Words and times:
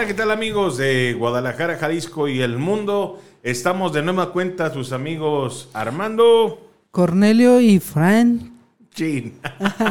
Hola, 0.00 0.06
¿qué 0.06 0.14
tal 0.14 0.30
amigos 0.30 0.78
de 0.78 1.12
Guadalajara, 1.12 1.76
Jalisco 1.76 2.26
y 2.26 2.40
el 2.40 2.56
mundo? 2.56 3.20
Estamos 3.42 3.92
de 3.92 4.00
nueva 4.00 4.32
cuenta 4.32 4.72
sus 4.72 4.92
amigos 4.92 5.68
Armando. 5.74 6.70
Cornelio 6.90 7.60
y 7.60 7.80
Fran. 7.80 8.50
Chin. 8.94 9.34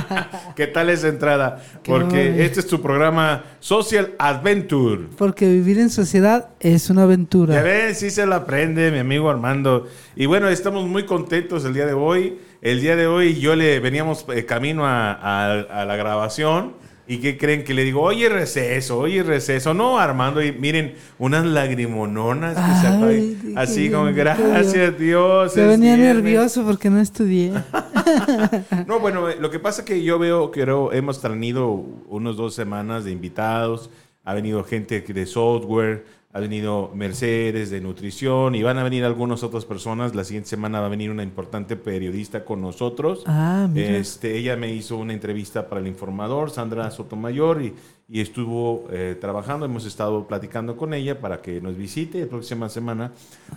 ¿Qué 0.56 0.66
tal 0.66 0.90
esa 0.90 1.10
entrada? 1.10 1.64
Porque 1.86 2.44
este 2.44 2.62
es 2.62 2.66
tu 2.66 2.82
programa 2.82 3.44
Social 3.60 4.16
Adventure. 4.18 5.10
Porque 5.16 5.48
vivir 5.48 5.78
en 5.78 5.92
sociedad 5.92 6.50
es 6.60 6.90
una 6.90 7.04
aventura. 7.04 7.54
Ya 7.54 7.62
ven, 7.62 7.94
sí 7.94 8.10
se 8.10 8.26
la 8.26 8.38
aprende 8.38 8.90
mi 8.90 8.98
amigo 8.98 9.30
Armando. 9.30 9.86
Y 10.16 10.26
bueno, 10.26 10.50
estamos 10.50 10.88
muy 10.88 11.06
contentos 11.06 11.66
el 11.66 11.76
día 11.76 11.86
de 11.86 11.94
hoy. 11.94 12.40
El 12.64 12.82
día 12.82 12.96
de 12.96 13.06
hoy 13.06 13.40
yo 13.40 13.56
le 13.56 13.80
veníamos 13.80 14.26
eh, 14.34 14.44
camino 14.44 14.88
a, 14.88 15.12
a 15.12 15.86
la 15.86 15.96
grabación 15.98 16.89
¿Y 17.10 17.18
qué 17.18 17.40
creen? 17.40 17.64
Que 17.64 17.74
le 17.74 17.84
digo, 17.84 18.04
oye, 18.04 18.30
receso, 18.30 19.00
oye, 19.00 19.24
receso. 19.24 19.74
No, 19.74 19.98
Armando, 19.98 20.44
y 20.44 20.52
miren, 20.52 20.94
unas 21.18 21.44
lagrimononas 21.44 22.56
que 22.56 23.56
así 23.56 23.90
como, 23.90 24.14
gracias 24.14 24.96
Dios. 25.00 25.54
Se 25.54 25.66
venía 25.66 25.98
nervioso 25.98 26.64
porque 26.64 26.92
no 26.92 27.00
estudié. 27.00 27.52
no, 28.88 29.00
bueno, 29.00 29.28
lo 29.40 29.50
que 29.50 29.58
pasa 29.58 29.82
es 29.82 29.88
que 29.88 30.04
yo 30.04 30.20
veo 30.20 30.52
que 30.52 30.62
hemos 30.92 31.20
tenido 31.20 31.84
unos 32.10 32.38
dos 32.38 32.54
semanas 32.54 33.06
de 33.06 33.12
invitados, 33.12 33.90
ha 34.24 34.36
venido 34.36 34.64
gente 34.64 35.02
de 35.02 35.26
software, 35.26 36.06
ha 36.32 36.40
venido 36.40 36.92
Mercedes 36.94 37.72
de 37.72 37.82
nutrición 37.82 38.54
y 38.54 38.62
van 38.62 38.78
a 38.78 38.84
venir 38.84 39.04
algunas 39.04 39.42
otras 39.42 39.66
personas. 39.66 40.14
La 40.14 40.24
siguiente 40.24 40.50
semana 40.50 40.80
va 40.80 40.86
a 40.86 40.90
venir 40.90 41.10
una 41.10 41.24
importante 41.24 41.76
periodista 41.76 42.46
con 42.46 42.62
nosotros. 42.62 43.24
Ah, 43.26 43.68
mira. 43.72 43.98
Este, 43.98 44.38
ella 44.38 44.56
me 44.56 44.72
hizo 44.72 44.98
una 44.98 45.14
entrevista 45.14 45.68
para 45.68 45.82
el 45.82 45.88
informador, 45.88 46.52
Sandra 46.52 46.92
Sotomayor, 46.92 47.64
y, 47.64 47.74
y 48.08 48.22
estuvo 48.22 48.88
eh, 48.92 49.18
trabajando. 49.20 49.66
Hemos 49.66 49.86
estado 49.86 50.28
platicando 50.28 50.78
con 50.78 50.94
ella 50.94 51.20
para 51.20 51.42
que 51.42 51.62
nos 51.62 51.76
visite. 51.76 52.22
La 52.22 52.28
próxima 52.28 52.70
semana 52.70 53.12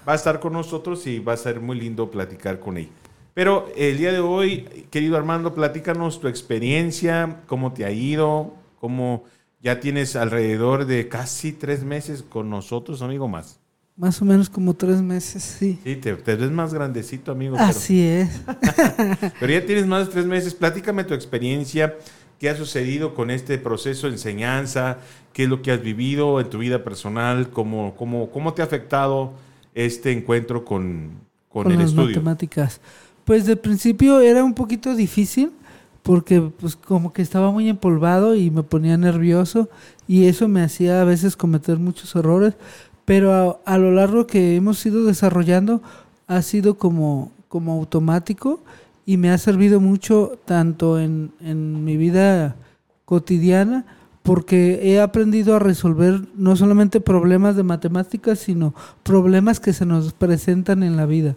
va 0.09 0.13
a 0.15 0.17
estar 0.17 0.41
con 0.41 0.55
nosotros 0.55 1.07
y 1.07 1.19
va 1.19 1.35
a 1.35 1.37
ser 1.37 1.61
muy 1.61 1.79
lindo 1.79 2.11
platicar 2.11 2.59
con 2.59 2.79
ella. 2.79 2.91
Pero 3.35 3.69
el 3.77 3.99
día 3.99 4.13
de 4.13 4.21
hoy, 4.21 4.87
querido 4.91 5.19
Armando, 5.19 5.55
platícanos 5.55 6.21
tu 6.21 6.29
experiencia, 6.29 7.41
cómo 7.47 7.73
te 7.73 7.85
ha 7.85 7.91
ido, 7.91 8.55
cómo 8.79 9.25
ya 9.63 9.79
tienes 9.79 10.17
alrededor 10.17 10.87
de 10.87 11.09
casi 11.09 11.53
tres 11.53 11.85
meses 11.85 12.25
con 12.29 12.51
nosotros, 12.51 13.01
amigo, 13.01 13.29
más. 13.29 13.61
Más 13.97 14.21
o 14.21 14.25
menos 14.25 14.51
como 14.51 14.75
tres 14.75 15.01
meses, 15.01 15.43
sí. 15.43 15.79
Sí, 15.85 15.97
te, 15.97 16.15
ves 16.15 16.51
más 16.51 16.75
grandecito, 16.75 17.31
amigo. 17.31 17.57
Así 17.59 18.03
es. 18.03 18.43
pero 19.41 19.53
ya 19.53 19.65
tienes 19.65 19.87
más 19.87 20.07
de 20.07 20.13
tres 20.13 20.27
meses. 20.27 20.55
Platícame 20.55 21.05
tu 21.05 21.15
experiencia, 21.15 21.95
qué 22.41 22.51
ha 22.51 22.57
sucedido 22.57 23.15
con 23.15 23.31
este 23.31 23.59
proceso 23.59 24.09
de 24.09 24.15
enseñanza, 24.15 24.99
qué 25.33 25.45
es 25.45 25.49
lo 25.49 25.63
que 25.63 25.71
has 25.71 25.81
vivido 25.81 26.41
en 26.41 26.51
tu 26.51 26.59
vida 26.59 26.83
personal, 26.83 27.51
cómo, 27.51 27.95
cómo, 27.97 28.31
cómo 28.31 28.55
te 28.55 28.63
ha 28.63 28.65
afectado 28.65 29.35
este 29.75 30.11
encuentro 30.11 30.65
con, 30.65 31.21
con, 31.49 31.65
con 31.65 31.73
el 31.73 31.79
las 31.79 31.95
matemáticas. 31.95 32.81
Pues 33.25 33.47
de 33.47 33.57
principio 33.57 34.21
era 34.21 34.43
un 34.43 34.55
poquito 34.55 34.97
difícil 34.97 35.53
porque 36.03 36.41
pues 36.41 36.77
como 36.77 37.13
que 37.13 37.23
estaba 37.23 37.51
muy 37.51 37.69
empolvado 37.69 38.35
y 38.35 38.51
me 38.51 38.63
ponía 38.63 38.97
nervioso 38.97 39.69
y 40.09 40.27
eso 40.27 40.49
me 40.49 40.63
hacía 40.63 41.01
a 41.01 41.05
veces 41.05 41.37
cometer 41.37 41.79
muchos 41.79 42.15
errores, 42.17 42.55
pero 43.05 43.61
a, 43.65 43.79
lo 43.79 43.93
largo 43.93 44.27
que 44.27 44.57
hemos 44.57 44.85
ido 44.85 45.05
desarrollando 45.05 45.83
ha 46.27 46.43
sido 46.43 46.77
como, 46.77 47.33
como 47.49 47.73
automático 47.73 48.63
y 49.07 49.17
me 49.17 49.31
ha 49.31 49.39
servido 49.39 49.81
mucho 49.81 50.39
tanto 50.45 50.99
en, 51.01 51.33
en 51.41 51.85
mi 51.85 51.97
vida 51.97 52.57
cotidiana 53.05 53.85
porque 54.23 54.81
he 54.83 55.01
aprendido 55.01 55.57
a 55.57 55.59
resolver 55.59 56.21
no 56.37 56.55
solamente 56.57 57.01
problemas 57.01 57.57
de 57.57 57.65
matemáticas, 57.65 58.39
sino 58.39 58.75
problemas 59.03 59.59
que 59.59 59.73
se 59.73 59.85
nos 59.85 60.13
presentan 60.13 60.83
en 60.83 60.97
la 60.97 61.07
vida. 61.07 61.35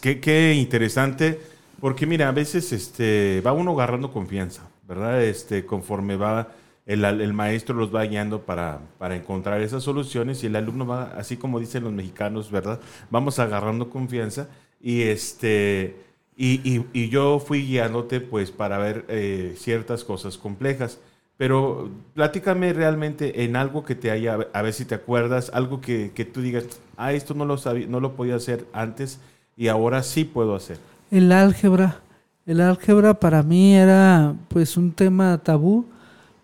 Qué, 0.00 0.20
qué 0.20 0.54
interesante 0.54 1.40
porque 1.86 2.04
mira, 2.04 2.28
a 2.28 2.32
veces 2.32 2.72
este, 2.72 3.40
va 3.46 3.52
uno 3.52 3.70
agarrando 3.70 4.10
confianza, 4.10 4.68
¿verdad? 4.88 5.22
Este, 5.22 5.64
conforme 5.64 6.16
va, 6.16 6.48
el, 6.84 7.32
maestro 7.32 7.76
los 7.76 7.94
va 7.94 8.02
guiando 8.02 8.40
para, 8.40 8.80
para, 8.98 9.14
encontrar 9.14 9.60
esas 9.60 9.84
soluciones 9.84 10.42
y 10.42 10.48
el 10.48 10.56
alumno 10.56 10.84
va, 10.84 11.12
así 11.16 11.36
como 11.36 11.60
dicen 11.60 11.84
los 11.84 11.92
mexicanos, 11.92 12.50
¿verdad? 12.50 12.80
Vamos 13.08 13.38
agarrando 13.38 13.88
confianza 13.88 14.48
y 14.80 15.02
este... 15.02 15.94
Y, 16.36 16.84
y 16.92 17.08
yo 17.08 17.38
fui 17.38 17.64
guiándote 17.64 18.20
pues 18.20 18.50
para 18.50 18.78
ver 18.78 19.04
eh, 19.06 19.54
ciertas 19.56 20.02
cosas 20.02 20.38
complejas. 20.38 20.98
Pero 21.36 21.88
platícame 22.14 22.72
realmente 22.72 23.44
en 23.44 23.54
algo 23.54 23.84
que 23.84 23.94
te 23.94 24.10
haya, 24.10 24.38
a 24.52 24.62
ver 24.62 24.72
si 24.72 24.86
te 24.86 24.96
acuerdas, 24.96 25.52
algo 25.54 25.80
que, 25.80 26.10
que 26.12 26.24
tú 26.24 26.40
digas, 26.40 26.64
ah, 26.96 27.12
esto 27.12 27.32
no 27.34 27.44
lo, 27.44 27.58
sabía, 27.58 27.86
no 27.86 28.00
lo 28.00 28.16
podía 28.16 28.34
hacer 28.34 28.66
antes 28.72 29.20
y 29.56 29.68
ahora 29.68 30.02
sí 30.02 30.24
puedo 30.24 30.56
hacer 30.56 30.78
el 31.10 31.32
álgebra. 31.32 32.00
El 32.46 32.60
álgebra 32.60 33.18
para 33.18 33.42
mí 33.42 33.74
era 33.74 34.34
pues 34.48 34.76
un 34.76 34.92
tema 34.92 35.38
tabú. 35.38 35.86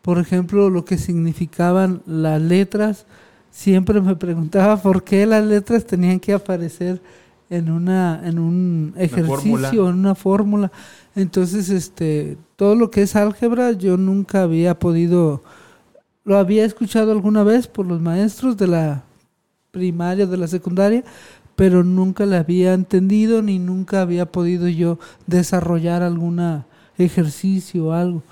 Por 0.03 0.19
ejemplo, 0.19 0.69
lo 0.69 0.85
que 0.85 0.99
significaban 0.99 2.03
las 2.07 2.43
letras. 2.43 3.07
Siempre 3.51 4.01
me 4.01 4.17
preguntaba 4.17 4.77
por 4.77 5.05
qué 5.05 5.27
las 5.27 5.45
letras 5.45 5.87
tenían 5.87 6.19
que 6.19 6.33
aparecer 6.33 7.01
en 7.51 7.71
una 7.71 8.21
en 8.25 8.39
un 8.39 8.95
ejercicio, 8.97 9.89
en 9.89 9.97
una 9.97 10.15
fórmula. 10.15 10.73
Entonces, 11.15 11.69
este, 11.69 12.39
todo 12.57 12.75
lo 12.75 12.91
que 12.91 13.03
es 13.03 13.15
álgebra 13.15 13.73
yo 13.73 13.97
nunca 13.97 14.43
había 14.43 14.79
podido 14.79 15.43
lo 16.25 16.39
había 16.39 16.65
escuchado 16.65 17.13
alguna 17.13 17.43
vez 17.43 17.67
por 17.67 17.87
los 17.87 18.01
maestros 18.01 18.57
de 18.57 18.69
la 18.69 19.03
primaria, 19.71 20.27
de 20.27 20.37
la 20.37 20.47
secundaria, 20.47 21.03
pero 21.57 21.85
nunca 21.85 22.27
la 22.27 22.39
había 22.39 22.75
entendido 22.75 23.43
ni 23.43 23.59
nunca 23.59 24.03
había 24.03 24.27
podido 24.27 24.69
yo 24.69 24.99
desarrollar 25.27 26.03
algún 26.03 26.65
ejercicio 26.99 27.87
o 27.87 27.93
algo. 27.93 28.23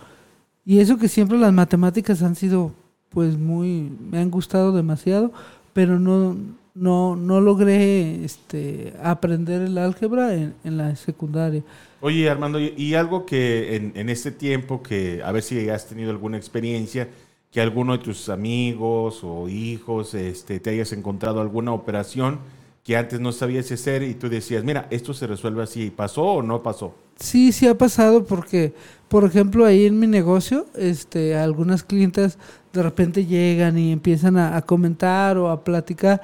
Y 0.64 0.78
eso 0.80 0.98
que 0.98 1.08
siempre 1.08 1.38
las 1.38 1.52
matemáticas 1.52 2.22
han 2.22 2.36
sido 2.36 2.72
pues 3.08 3.36
muy 3.36 3.90
me 4.10 4.18
han 4.18 4.30
gustado 4.30 4.72
demasiado, 4.72 5.32
pero 5.72 5.98
no 5.98 6.36
no 6.74 7.16
no 7.16 7.40
logré 7.40 8.24
este 8.24 8.94
aprender 9.02 9.62
el 9.62 9.76
álgebra 9.78 10.34
en, 10.34 10.54
la 10.64 10.94
secundaria. 10.96 11.62
Oye, 12.00 12.30
Armando, 12.30 12.58
y 12.60 12.94
algo 12.94 13.26
que 13.26 13.76
en, 13.76 13.92
en 13.96 14.08
este 14.08 14.30
tiempo 14.30 14.82
que 14.82 15.22
a 15.24 15.32
ver 15.32 15.42
si 15.42 15.68
has 15.68 15.88
tenido 15.88 16.10
alguna 16.10 16.36
experiencia 16.36 17.08
que 17.52 17.60
alguno 17.60 17.96
de 17.96 18.04
tus 18.04 18.28
amigos 18.28 19.20
o 19.24 19.48
hijos 19.48 20.14
este, 20.14 20.60
te 20.60 20.70
hayas 20.70 20.92
encontrado 20.92 21.40
alguna 21.40 21.72
operación 21.72 22.38
que 22.84 22.96
antes 22.96 23.20
no 23.20 23.32
sabías 23.32 23.70
hacer 23.70 24.02
y 24.02 24.14
tú 24.14 24.28
decías, 24.28 24.64
mira, 24.64 24.86
esto 24.90 25.12
se 25.12 25.26
resuelve 25.26 25.62
así, 25.62 25.90
¿pasó 25.90 26.24
o 26.24 26.42
no 26.42 26.62
pasó? 26.62 26.94
Sí, 27.16 27.52
sí 27.52 27.66
ha 27.66 27.76
pasado 27.76 28.24
porque, 28.24 28.72
por 29.08 29.24
ejemplo, 29.24 29.66
ahí 29.66 29.84
en 29.84 29.98
mi 29.98 30.06
negocio, 30.06 30.66
este, 30.74 31.36
algunas 31.36 31.82
clientes 31.82 32.38
de 32.72 32.82
repente 32.82 33.26
llegan 33.26 33.76
y 33.76 33.92
empiezan 33.92 34.38
a, 34.38 34.60
comentar 34.62 35.36
o 35.36 35.50
a 35.50 35.62
platicar 35.62 36.22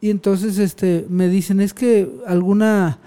y 0.00 0.10
entonces 0.10 0.58
este, 0.58 1.04
me 1.10 1.28
dicen, 1.28 1.60
es 1.60 1.74
que 1.74 2.08
alguna 2.26 2.98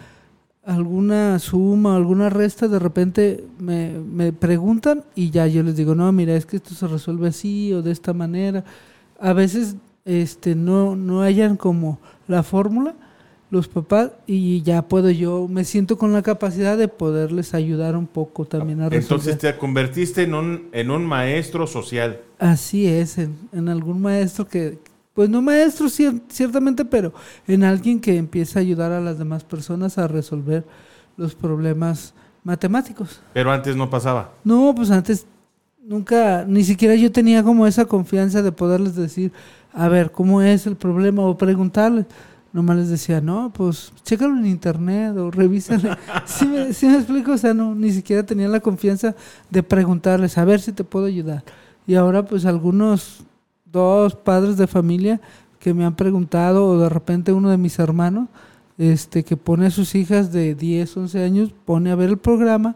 alguna 0.63 1.39
suma, 1.39 1.95
alguna 1.95 2.29
resta, 2.29 2.67
de 2.67 2.77
repente 2.77 3.43
me, 3.57 3.97
me 3.97 4.31
preguntan 4.31 5.03
y 5.15 5.31
ya 5.31 5.47
yo 5.47 5.63
les 5.63 5.75
digo, 5.75 5.95
no, 5.95 6.11
mira, 6.11 6.35
es 6.35 6.45
que 6.45 6.57
esto 6.57 6.75
se 6.75 6.87
resuelve 6.87 7.29
así 7.29 7.73
o 7.73 7.81
de 7.81 7.91
esta 7.91 8.13
manera. 8.13 8.63
A 9.19 9.33
veces 9.33 9.75
este, 10.05 10.55
no, 10.55 10.95
no 10.95 11.21
hayan 11.21 11.57
como 11.57 11.99
la 12.31 12.43
fórmula 12.43 12.95
los 13.51 13.67
papás 13.67 14.11
y 14.25 14.61
ya 14.61 14.81
puedo 14.83 15.09
yo, 15.11 15.47
me 15.49 15.65
siento 15.65 15.97
con 15.97 16.13
la 16.13 16.21
capacidad 16.21 16.77
de 16.77 16.87
poderles 16.87 17.53
ayudar 17.53 17.97
un 17.97 18.07
poco 18.07 18.45
también 18.45 18.79
a 18.79 18.89
resolver. 18.89 19.03
Entonces 19.03 19.37
te 19.37 19.57
convertiste 19.57 20.23
en 20.23 20.33
un, 20.33 20.69
en 20.71 20.89
un 20.89 21.05
maestro 21.05 21.67
social. 21.67 22.21
Así 22.39 22.87
es, 22.87 23.17
en, 23.17 23.67
algún 23.67 24.01
maestro 24.01 24.47
que, 24.47 24.79
pues 25.13 25.29
no 25.29 25.41
maestro 25.41 25.89
ciertamente, 25.89 26.85
pero 26.85 27.13
en 27.45 27.65
alguien 27.65 27.99
que 27.99 28.15
empieza 28.15 28.59
a 28.59 28.61
ayudar 28.61 28.93
a 28.93 29.01
las 29.01 29.19
demás 29.19 29.43
personas 29.43 29.97
a 29.97 30.07
resolver 30.07 30.63
los 31.17 31.35
problemas 31.35 32.13
matemáticos. 32.45 33.19
Pero 33.33 33.51
antes 33.51 33.75
no 33.75 33.89
pasaba. 33.89 34.31
No, 34.45 34.73
pues 34.73 34.89
antes 34.91 35.27
nunca, 35.83 36.45
ni 36.47 36.63
siquiera 36.63 36.95
yo 36.95 37.11
tenía 37.11 37.43
como 37.43 37.67
esa 37.67 37.83
confianza 37.83 38.41
de 38.41 38.53
poderles 38.53 38.95
decir, 38.95 39.33
a 39.73 39.87
ver, 39.87 40.11
¿cómo 40.11 40.41
es 40.41 40.67
el 40.67 40.75
problema? 40.75 41.23
O 41.23 41.37
preguntarles. 41.37 42.05
Nomás 42.53 42.77
les 42.77 42.89
decía, 42.89 43.21
no, 43.21 43.51
pues 43.53 43.93
chécalo 44.03 44.37
en 44.37 44.45
internet 44.45 45.15
o 45.15 45.31
revísale. 45.31 45.97
¿Sí 46.25 46.45
me, 46.45 46.65
me 46.65 46.97
explico? 46.97 47.31
O 47.31 47.37
sea, 47.37 47.53
no, 47.53 47.73
ni 47.73 47.91
siquiera 47.91 48.25
tenía 48.25 48.49
la 48.49 48.59
confianza 48.59 49.15
de 49.49 49.63
preguntarles, 49.63 50.37
a 50.37 50.43
ver 50.43 50.59
si 50.59 50.73
te 50.73 50.83
puedo 50.83 51.05
ayudar. 51.05 51.43
Y 51.87 51.95
ahora, 51.95 52.25
pues 52.25 52.45
algunos, 52.45 53.23
dos 53.71 54.15
padres 54.15 54.57
de 54.57 54.67
familia 54.67 55.21
que 55.59 55.73
me 55.73 55.85
han 55.85 55.95
preguntado, 55.95 56.65
o 56.67 56.77
de 56.77 56.89
repente 56.89 57.31
uno 57.31 57.49
de 57.49 57.57
mis 57.57 57.79
hermanos, 57.79 58.27
este, 58.77 59.23
que 59.23 59.37
pone 59.37 59.67
a 59.67 59.71
sus 59.71 59.95
hijas 59.95 60.31
de 60.31 60.55
10, 60.55 60.97
11 60.97 61.23
años, 61.23 61.53
pone 61.65 61.91
a 61.91 61.95
ver 61.95 62.09
el 62.09 62.17
programa 62.17 62.75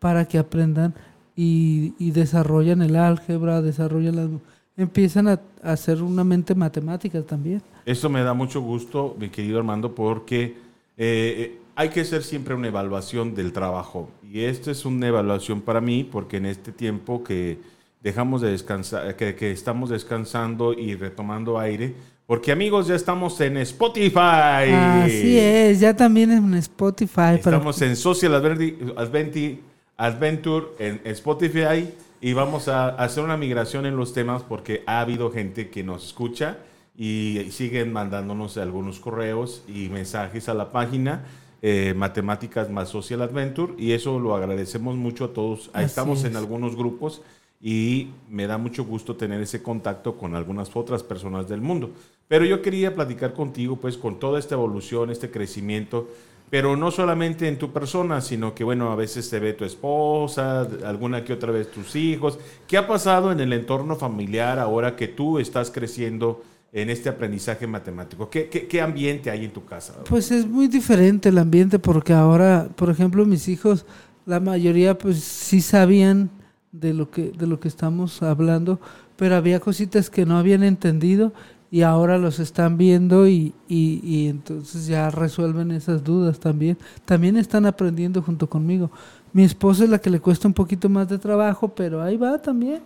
para 0.00 0.26
que 0.26 0.38
aprendan 0.38 0.94
y, 1.36 1.94
y 1.98 2.10
desarrollan 2.10 2.82
el 2.82 2.96
álgebra, 2.96 3.62
desarrollan 3.62 4.16
las 4.16 4.28
empiezan 4.76 5.28
a, 5.28 5.40
a 5.62 5.72
hacer 5.72 6.02
una 6.02 6.24
mente 6.24 6.54
matemática 6.54 7.22
también. 7.22 7.62
Eso 7.86 8.08
me 8.08 8.22
da 8.22 8.34
mucho 8.34 8.60
gusto, 8.60 9.16
mi 9.18 9.28
querido 9.28 9.58
Armando, 9.58 9.94
porque 9.94 10.54
eh, 10.96 11.58
hay 11.76 11.88
que 11.90 12.00
hacer 12.00 12.22
siempre 12.22 12.54
una 12.54 12.68
evaluación 12.68 13.34
del 13.34 13.52
trabajo. 13.52 14.10
Y 14.22 14.40
esto 14.40 14.70
es 14.70 14.84
una 14.84 15.06
evaluación 15.08 15.60
para 15.60 15.80
mí, 15.80 16.02
porque 16.04 16.38
en 16.38 16.46
este 16.46 16.72
tiempo 16.72 17.22
que 17.22 17.58
dejamos 18.02 18.40
de 18.42 18.50
descansar, 18.50 19.16
que, 19.16 19.34
que 19.34 19.50
estamos 19.50 19.90
descansando 19.90 20.72
y 20.72 20.94
retomando 20.94 21.58
aire, 21.58 21.94
porque 22.26 22.52
amigos, 22.52 22.86
ya 22.86 22.94
estamos 22.94 23.38
en 23.42 23.58
Spotify. 23.58 24.70
Así 24.72 25.38
es, 25.38 25.80
ya 25.80 25.94
también 25.94 26.32
en 26.32 26.54
Spotify. 26.54 27.34
Estamos 27.34 27.80
en 27.82 27.96
Social 27.96 28.32
Adventi- 28.32 29.60
Adventure 29.96 30.66
en 30.78 31.00
Spotify 31.04 31.90
y 32.24 32.32
vamos 32.32 32.68
a 32.68 32.88
hacer 32.88 33.22
una 33.22 33.36
migración 33.36 33.84
en 33.84 33.98
los 33.98 34.14
temas 34.14 34.42
porque 34.42 34.82
ha 34.86 35.00
habido 35.00 35.30
gente 35.30 35.68
que 35.68 35.84
nos 35.84 36.06
escucha 36.06 36.56
y 36.96 37.48
siguen 37.50 37.92
mandándonos 37.92 38.56
algunos 38.56 38.98
correos 38.98 39.62
y 39.68 39.90
mensajes 39.90 40.48
a 40.48 40.54
la 40.54 40.72
página 40.72 41.26
eh, 41.60 41.92
Matemáticas 41.94 42.70
más 42.70 42.88
Social 42.88 43.20
Adventure 43.20 43.74
y 43.76 43.92
eso 43.92 44.18
lo 44.18 44.34
agradecemos 44.34 44.96
mucho 44.96 45.26
a 45.26 45.32
todos. 45.34 45.68
Así 45.74 45.84
estamos 45.84 46.24
en 46.24 46.30
es. 46.30 46.36
algunos 46.38 46.76
grupos 46.76 47.20
y 47.60 48.08
me 48.30 48.46
da 48.46 48.56
mucho 48.56 48.86
gusto 48.86 49.16
tener 49.16 49.42
ese 49.42 49.62
contacto 49.62 50.16
con 50.16 50.34
algunas 50.34 50.74
otras 50.74 51.02
personas 51.02 51.46
del 51.46 51.60
mundo. 51.60 51.90
Pero 52.26 52.46
yo 52.46 52.62
quería 52.62 52.94
platicar 52.94 53.34
contigo, 53.34 53.76
pues, 53.76 53.98
con 53.98 54.18
toda 54.18 54.38
esta 54.38 54.54
evolución, 54.54 55.10
este 55.10 55.30
crecimiento, 55.30 56.08
pero 56.50 56.76
no 56.76 56.90
solamente 56.90 57.48
en 57.48 57.58
tu 57.58 57.72
persona, 57.72 58.20
sino 58.20 58.54
que, 58.54 58.64
bueno, 58.64 58.92
a 58.92 58.96
veces 58.96 59.28
te 59.28 59.38
ve 59.38 59.54
tu 59.54 59.64
esposa, 59.64 60.68
alguna 60.84 61.24
que 61.24 61.32
otra 61.32 61.50
vez 61.50 61.70
tus 61.70 61.96
hijos. 61.96 62.38
¿Qué 62.66 62.76
ha 62.76 62.86
pasado 62.86 63.32
en 63.32 63.40
el 63.40 63.52
entorno 63.52 63.96
familiar 63.96 64.58
ahora 64.58 64.94
que 64.94 65.08
tú 65.08 65.38
estás 65.38 65.70
creciendo 65.70 66.42
en 66.72 66.90
este 66.90 67.08
aprendizaje 67.08 67.66
matemático? 67.66 68.30
¿Qué, 68.30 68.48
qué, 68.48 68.66
qué 68.66 68.80
ambiente 68.80 69.30
hay 69.30 69.44
en 69.44 69.52
tu 69.52 69.64
casa? 69.64 69.94
Pues 70.08 70.30
es 70.30 70.46
muy 70.46 70.68
diferente 70.68 71.30
el 71.30 71.38
ambiente 71.38 71.78
porque 71.78 72.12
ahora, 72.12 72.68
por 72.76 72.90
ejemplo, 72.90 73.24
mis 73.24 73.48
hijos, 73.48 73.86
la 74.26 74.40
mayoría 74.40 74.96
pues 74.96 75.18
sí 75.18 75.60
sabían 75.60 76.30
de 76.72 76.92
lo 76.92 77.10
que 77.10 77.30
de 77.30 77.46
lo 77.46 77.60
que 77.60 77.68
estamos 77.68 78.22
hablando, 78.22 78.80
pero 79.16 79.36
había 79.36 79.60
cositas 79.60 80.10
que 80.10 80.26
no 80.26 80.36
habían 80.36 80.64
entendido 80.64 81.32
y 81.74 81.82
ahora 81.82 82.18
los 82.18 82.38
están 82.38 82.78
viendo 82.78 83.26
y, 83.26 83.52
y, 83.66 83.98
y 84.04 84.28
entonces 84.28 84.86
ya 84.86 85.10
resuelven 85.10 85.72
esas 85.72 86.04
dudas 86.04 86.38
también. 86.38 86.78
También 87.04 87.36
están 87.36 87.66
aprendiendo 87.66 88.22
junto 88.22 88.48
conmigo. 88.48 88.92
Mi 89.32 89.42
esposa 89.42 89.82
es 89.82 89.90
la 89.90 89.98
que 89.98 90.08
le 90.08 90.20
cuesta 90.20 90.46
un 90.46 90.54
poquito 90.54 90.88
más 90.88 91.08
de 91.08 91.18
trabajo, 91.18 91.74
pero 91.74 92.00
ahí 92.00 92.16
va 92.16 92.40
también. 92.40 92.80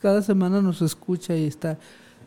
Cada 0.00 0.22
semana 0.22 0.62
nos 0.62 0.80
escucha 0.80 1.36
y 1.36 1.44
está, 1.44 1.78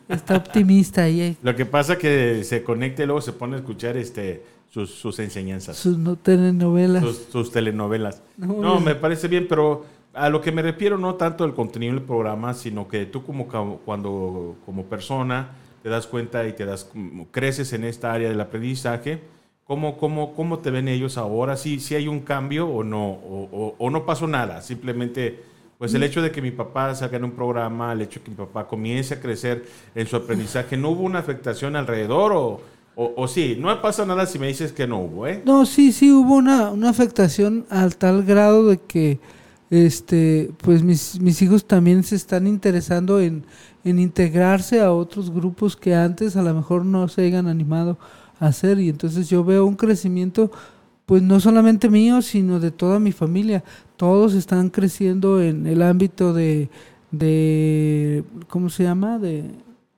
está 0.08 0.36
optimista 0.36 1.08
y 1.08 1.20
ahí 1.22 1.36
Lo 1.42 1.56
que 1.56 1.66
pasa 1.66 1.98
que 1.98 2.44
se 2.44 2.62
conecta 2.62 3.02
y 3.02 3.06
luego 3.06 3.20
se 3.20 3.32
pone 3.32 3.56
a 3.56 3.58
escuchar 3.58 3.96
este, 3.96 4.44
sus, 4.70 4.90
sus 4.92 5.18
enseñanzas. 5.18 5.76
sus 5.76 5.98
no 5.98 6.14
telenovelas. 6.14 7.02
sus, 7.02 7.16
sus 7.32 7.50
telenovelas. 7.50 8.22
No, 8.36 8.60
No, 8.60 8.78
me 8.78 8.94
parece 8.94 9.26
bien, 9.26 9.46
pero 9.48 9.84
a 10.14 10.28
lo 10.28 10.40
que 10.40 10.52
me 10.52 10.62
refiero 10.62 10.98
no 10.98 11.16
tanto 11.16 11.44
el 11.44 11.52
contenido 11.52 11.94
del 11.94 12.04
programa, 12.04 12.54
sino 12.54 12.86
que 12.86 13.06
tú 13.06 13.24
como 13.24 13.48
cuando 13.48 14.54
como 14.64 14.84
persona 14.84 15.65
te 15.86 15.90
das 15.90 16.08
cuenta 16.08 16.44
y 16.48 16.52
te 16.52 16.64
das 16.66 16.82
como 16.82 17.28
creces 17.30 17.72
en 17.72 17.84
esta 17.84 18.12
área 18.12 18.28
del 18.28 18.40
aprendizaje, 18.40 19.20
¿cómo, 19.62 19.96
cómo, 19.98 20.34
cómo 20.34 20.58
te 20.58 20.72
ven 20.72 20.88
ellos 20.88 21.16
ahora? 21.16 21.56
¿Si 21.56 21.78
si 21.78 21.94
hay 21.94 22.08
un 22.08 22.18
cambio 22.22 22.66
o 22.66 22.82
no? 22.82 23.04
O, 23.08 23.48
o- 23.52 23.74
o 23.78 23.88
no 23.90 24.04
pasó 24.04 24.26
nada? 24.26 24.62
Simplemente, 24.62 25.38
pues 25.78 25.94
el 25.94 26.02
hecho 26.02 26.22
de 26.22 26.32
que 26.32 26.42
mi 26.42 26.50
papá 26.50 26.92
salga 26.96 27.18
en 27.18 27.24
un 27.24 27.30
programa, 27.30 27.92
el 27.92 28.00
hecho 28.02 28.18
de 28.18 28.24
que 28.24 28.30
mi 28.32 28.36
papá 28.36 28.66
comience 28.66 29.14
a 29.14 29.20
crecer 29.20 29.64
en 29.94 30.08
su 30.08 30.16
aprendizaje, 30.16 30.76
¿no 30.76 30.90
hubo 30.90 31.02
una 31.04 31.20
afectación 31.20 31.76
alrededor 31.76 32.32
o, 32.32 32.60
o, 32.96 33.12
o 33.16 33.28
sí? 33.28 33.56
No 33.56 33.80
pasa 33.80 34.04
nada 34.04 34.26
si 34.26 34.40
me 34.40 34.48
dices 34.48 34.72
que 34.72 34.88
no 34.88 34.98
hubo, 34.98 35.28
¿eh? 35.28 35.40
No, 35.44 35.66
sí, 35.66 35.92
sí 35.92 36.10
hubo 36.10 36.34
una, 36.34 36.72
una 36.72 36.90
afectación 36.90 37.64
al 37.70 37.96
tal 37.96 38.24
grado 38.24 38.66
de 38.66 38.78
que 38.78 39.20
este 39.70 40.50
pues 40.58 40.82
mis, 40.82 41.20
mis 41.20 41.42
hijos 41.42 41.66
también 41.66 42.02
se 42.04 42.14
están 42.16 42.46
interesando 42.46 43.20
en, 43.20 43.44
en 43.84 43.98
integrarse 43.98 44.80
a 44.80 44.92
otros 44.92 45.30
grupos 45.30 45.76
que 45.76 45.94
antes 45.94 46.36
a 46.36 46.42
lo 46.42 46.54
mejor 46.54 46.84
no 46.84 47.08
se 47.08 47.22
hayan 47.26 47.48
animado 47.48 47.98
a 48.40 48.46
hacer. 48.48 48.78
Y 48.78 48.88
entonces 48.88 49.28
yo 49.28 49.42
veo 49.44 49.66
un 49.66 49.74
crecimiento 49.76 50.50
pues 51.06 51.22
no 51.22 51.40
solamente 51.40 51.88
mío 51.90 52.22
sino 52.22 52.60
de 52.60 52.70
toda 52.70 52.98
mi 53.00 53.12
familia. 53.12 53.64
Todos 53.96 54.34
están 54.34 54.70
creciendo 54.70 55.42
en 55.42 55.66
el 55.66 55.82
ámbito 55.82 56.32
de 56.32 56.68
de 57.10 58.24
cómo 58.48 58.68
se 58.68 58.82
llama 58.84 59.18
de 59.18 59.44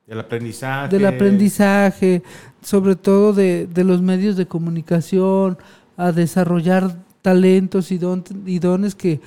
El 0.07 0.19
aprendizaje. 0.19 0.95
del 0.95 1.05
aprendizaje, 1.05 2.23
sobre 2.61 2.95
todo 2.95 3.33
de, 3.33 3.67
de 3.67 3.83
los 3.83 4.01
medios 4.01 4.35
de 4.37 4.45
comunicación, 4.47 5.57
a 5.97 6.11
desarrollar 6.11 6.95
talentos 7.21 7.91
y, 7.91 7.97
don- 7.97 8.23
y 8.45 8.59
dones 8.59 8.95
que, 8.95 9.19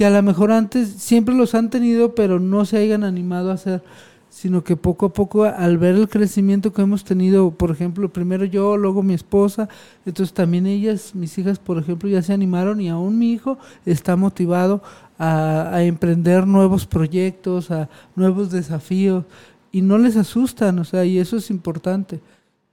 que 0.00 0.06
a 0.06 0.10
lo 0.10 0.22
mejor 0.22 0.50
antes 0.50 0.88
siempre 0.88 1.34
los 1.34 1.54
han 1.54 1.68
tenido, 1.68 2.14
pero 2.14 2.40
no 2.40 2.64
se 2.64 2.78
hayan 2.78 3.04
animado 3.04 3.50
a 3.50 3.54
hacer, 3.54 3.82
sino 4.30 4.64
que 4.64 4.74
poco 4.74 5.04
a 5.04 5.12
poco, 5.12 5.44
al 5.44 5.76
ver 5.76 5.94
el 5.94 6.08
crecimiento 6.08 6.72
que 6.72 6.80
hemos 6.80 7.04
tenido, 7.04 7.50
por 7.50 7.70
ejemplo, 7.70 8.08
primero 8.10 8.46
yo, 8.46 8.78
luego 8.78 9.02
mi 9.02 9.12
esposa, 9.12 9.68
entonces 10.06 10.32
también 10.32 10.66
ellas, 10.66 11.14
mis 11.14 11.36
hijas, 11.36 11.58
por 11.58 11.76
ejemplo, 11.76 12.08
ya 12.08 12.22
se 12.22 12.32
animaron 12.32 12.80
y 12.80 12.88
aún 12.88 13.18
mi 13.18 13.30
hijo 13.34 13.58
está 13.84 14.16
motivado 14.16 14.82
a, 15.18 15.68
a 15.74 15.84
emprender 15.84 16.46
nuevos 16.46 16.86
proyectos, 16.86 17.70
a 17.70 17.90
nuevos 18.16 18.50
desafíos 18.50 19.26
y 19.70 19.82
no 19.82 19.98
les 19.98 20.16
asustan, 20.16 20.78
o 20.78 20.84
sea, 20.84 21.04
y 21.04 21.18
eso 21.18 21.36
es 21.36 21.50
importante, 21.50 22.20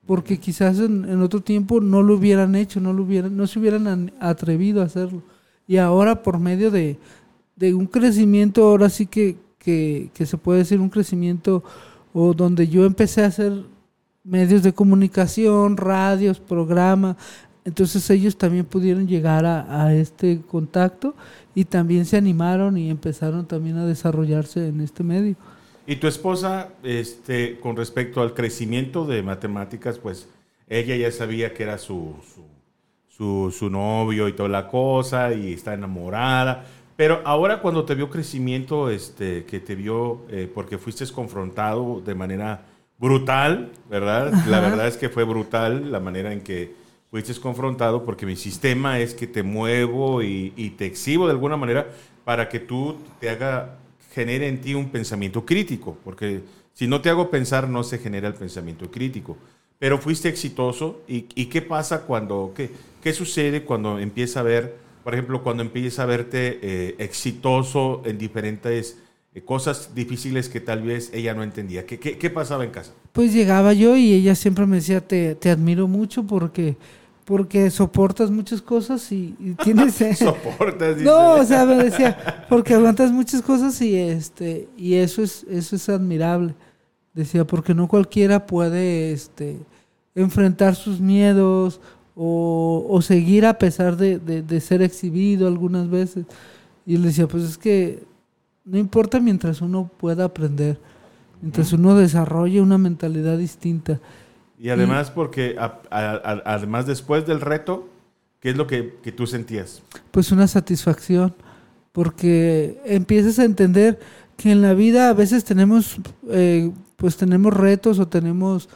porque 0.05 0.39
quizás 0.39 0.79
en, 0.79 1.03
en 1.09 1.21
otro 1.21 1.41
tiempo 1.41 1.81
no 1.81 2.03
lo 2.03 2.15
hubieran 2.15 2.55
hecho, 2.55 2.79
no 2.79 2.93
lo 2.93 3.03
hubieran, 3.03 3.35
no 3.35 3.47
se 3.47 3.59
hubieran 3.59 3.87
an- 3.87 4.13
atrevido 4.21 4.81
a 4.81 4.85
hacerlo. 4.85 5.23
Y 5.67 5.77
ahora 5.77 6.23
por 6.23 6.39
medio 6.39 6.71
de, 6.71 6.97
de 7.55 7.73
un 7.73 7.85
crecimiento, 7.85 8.63
ahora 8.63 8.89
sí 8.89 9.05
que, 9.05 9.37
que, 9.57 10.09
que 10.13 10.25
se 10.25 10.37
puede 10.37 10.59
decir 10.59 10.79
un 10.79 10.89
crecimiento, 10.89 11.63
o 12.13 12.33
donde 12.33 12.67
yo 12.67 12.85
empecé 12.85 13.23
a 13.23 13.27
hacer 13.27 13.63
medios 14.23 14.63
de 14.63 14.73
comunicación, 14.73 15.77
radios, 15.77 16.39
programas, 16.39 17.17
entonces 17.65 18.09
ellos 18.09 18.37
también 18.37 18.65
pudieron 18.65 19.07
llegar 19.07 19.45
a, 19.45 19.83
a 19.83 19.93
este 19.93 20.41
contacto 20.41 21.15
y 21.53 21.65
también 21.65 22.05
se 22.05 22.15
animaron 22.15 22.77
y 22.77 22.89
empezaron 22.89 23.45
también 23.45 23.77
a 23.77 23.85
desarrollarse 23.85 24.69
en 24.69 24.79
este 24.79 25.03
medio. 25.03 25.35
Y 25.85 25.95
tu 25.95 26.07
esposa, 26.07 26.69
este, 26.83 27.59
con 27.59 27.75
respecto 27.75 28.21
al 28.21 28.33
crecimiento 28.33 29.05
de 29.05 29.23
matemáticas, 29.23 29.97
pues 29.99 30.27
ella 30.67 30.95
ya 30.97 31.11
sabía 31.11 31.53
que 31.53 31.63
era 31.63 31.77
su, 31.77 32.13
su, 32.33 32.41
su, 33.17 33.51
su 33.57 33.69
novio 33.69 34.27
y 34.27 34.33
toda 34.33 34.49
la 34.49 34.67
cosa, 34.67 35.33
y 35.33 35.53
está 35.53 35.73
enamorada. 35.73 36.65
Pero 36.95 37.21
ahora 37.25 37.61
cuando 37.61 37.83
te 37.83 37.95
vio 37.95 38.09
crecimiento, 38.09 38.89
este, 38.89 39.45
que 39.45 39.59
te 39.59 39.75
vio, 39.75 40.21
eh, 40.29 40.49
porque 40.53 40.77
fuiste 40.77 41.05
confrontado 41.07 42.01
de 42.05 42.15
manera 42.15 42.65
brutal, 42.99 43.71
¿verdad? 43.89 44.33
La 44.47 44.59
verdad 44.59 44.87
es 44.87 44.97
que 44.97 45.09
fue 45.09 45.23
brutal 45.23 45.91
la 45.91 45.99
manera 45.99 46.31
en 46.31 46.41
que 46.41 46.73
fuiste 47.09 47.33
confrontado, 47.39 48.03
porque 48.03 48.25
mi 48.25 48.35
sistema 48.35 48.99
es 48.99 49.13
que 49.13 49.27
te 49.27 49.43
muevo 49.43 50.21
y, 50.21 50.53
y 50.55 50.71
te 50.71 50.85
exhibo 50.85 51.25
de 51.25 51.31
alguna 51.31 51.57
manera 51.57 51.87
para 52.23 52.49
que 52.49 52.59
tú 52.59 52.97
te 53.19 53.29
haga, 53.29 53.77
genere 54.13 54.47
en 54.47 54.61
ti 54.61 54.73
un 54.73 54.89
pensamiento 54.89 55.45
crítico, 55.45 55.97
porque 56.03 56.41
si 56.73 56.87
no 56.87 57.01
te 57.01 57.09
hago 57.09 57.31
pensar, 57.31 57.67
no 57.67 57.83
se 57.83 57.97
genera 57.97 58.27
el 58.27 58.35
pensamiento 58.35 58.91
crítico. 58.91 59.37
Pero 59.79 59.99
fuiste 59.99 60.27
exitoso, 60.27 61.01
¿y, 61.07 61.25
y 61.35 61.45
qué 61.45 61.61
pasa 61.61 62.01
cuando, 62.01 62.53
qué, 62.55 62.71
qué 63.01 63.13
sucede 63.13 63.63
cuando 63.63 63.99
empieza 63.99 64.39
a 64.39 64.43
ver, 64.43 64.75
por 65.03 65.13
ejemplo, 65.13 65.43
cuando 65.43 65.63
empieza 65.63 66.03
a 66.03 66.05
verte 66.05 66.59
eh, 66.61 66.95
exitoso 66.97 68.01
en 68.05 68.17
diferentes 68.17 68.97
eh, 69.35 69.41
cosas 69.41 69.93
difíciles 69.93 70.49
que 70.49 70.59
tal 70.59 70.81
vez 70.81 71.11
ella 71.13 71.35
no 71.35 71.43
entendía? 71.43 71.85
¿Qué, 71.85 71.99
qué, 71.99 72.17
qué 72.17 72.29
pasaba 72.31 72.63
en 72.63 72.71
casa? 72.71 72.93
Pues 73.13 73.33
llegaba 73.33 73.73
yo 73.73 73.95
y 73.95 74.13
ella 74.13 74.33
siempre 74.33 74.65
me 74.65 74.77
decía, 74.77 74.99
te, 74.99 75.35
te 75.35 75.51
admiro 75.51 75.87
mucho 75.87 76.23
porque, 76.23 76.75
porque 77.23 77.69
soportas 77.69 78.31
muchas 78.31 78.63
cosas 78.63 79.11
y, 79.11 79.35
y 79.39 79.53
tienes... 79.63 79.95
¿Soportas? 80.17 80.97
no, 80.97 81.35
dice? 81.35 81.41
o 81.41 81.45
sea, 81.45 81.65
me 81.65 81.83
decía, 81.83 82.45
porque 82.49 82.73
aguantas 82.73 83.11
muchas 83.11 83.43
cosas 83.43 83.79
y 83.79 83.95
este 83.95 84.67
y 84.75 84.95
eso 84.95 85.21
es 85.21 85.45
eso 85.47 85.75
es 85.75 85.87
admirable. 85.87 86.55
Decía, 87.17 87.45
porque 87.45 87.73
no 87.73 87.87
cualquiera 87.87 88.45
puede 88.45 89.11
este 89.11 89.57
enfrentar 90.13 90.75
sus 90.75 90.99
miedos 91.01 91.79
o, 92.15 92.85
o 92.89 93.01
seguir 93.01 93.45
a 93.45 93.57
pesar 93.57 93.97
de, 93.97 94.19
de- 94.19 94.41
de 94.43 94.61
ser 94.61 94.81
exhibido 94.81 95.47
algunas 95.47 95.89
veces. 95.89 96.25
Y 96.85 96.97
le 96.97 97.07
decía, 97.07 97.27
pues 97.27 97.43
es 97.43 97.57
que 97.57 98.03
no 98.65 98.77
importa 98.77 99.19
mientras 99.19 99.61
uno 99.61 99.89
pueda 99.97 100.25
aprender, 100.25 100.77
mientras 101.41 101.73
uno 101.73 101.95
desarrolle 101.95 102.61
una 102.61 102.77
mentalidad 102.77 103.37
distinta. 103.37 103.99
Y 104.59 104.69
además, 104.69 105.11
porque 105.11 105.55
a- 105.59 105.79
a- 105.89 106.11
a- 106.23 106.41
además 106.45 106.85
después 106.87 107.25
del 107.25 107.41
reto, 107.41 107.87
¿qué 108.39 108.49
es 108.51 108.57
lo 108.57 108.67
que, 108.67 108.95
que 109.03 109.11
tú 109.11 109.25
sentías? 109.27 109.81
pues 110.11 110.31
una 110.31 110.47
satisfacción, 110.47 111.33
porque 111.91 112.79
empiezas 112.85 113.39
a 113.39 113.43
entender 113.45 113.99
que 114.35 114.51
en 114.51 114.61
la 114.61 114.73
vida 114.73 115.09
a 115.09 115.13
veces 115.13 115.43
tenemos, 115.43 115.97
eh, 116.29 116.71
pues 116.97 117.15
tenemos 117.15 117.53
retos 117.53 117.99
o 117.99 118.07
tenemos 118.07 118.67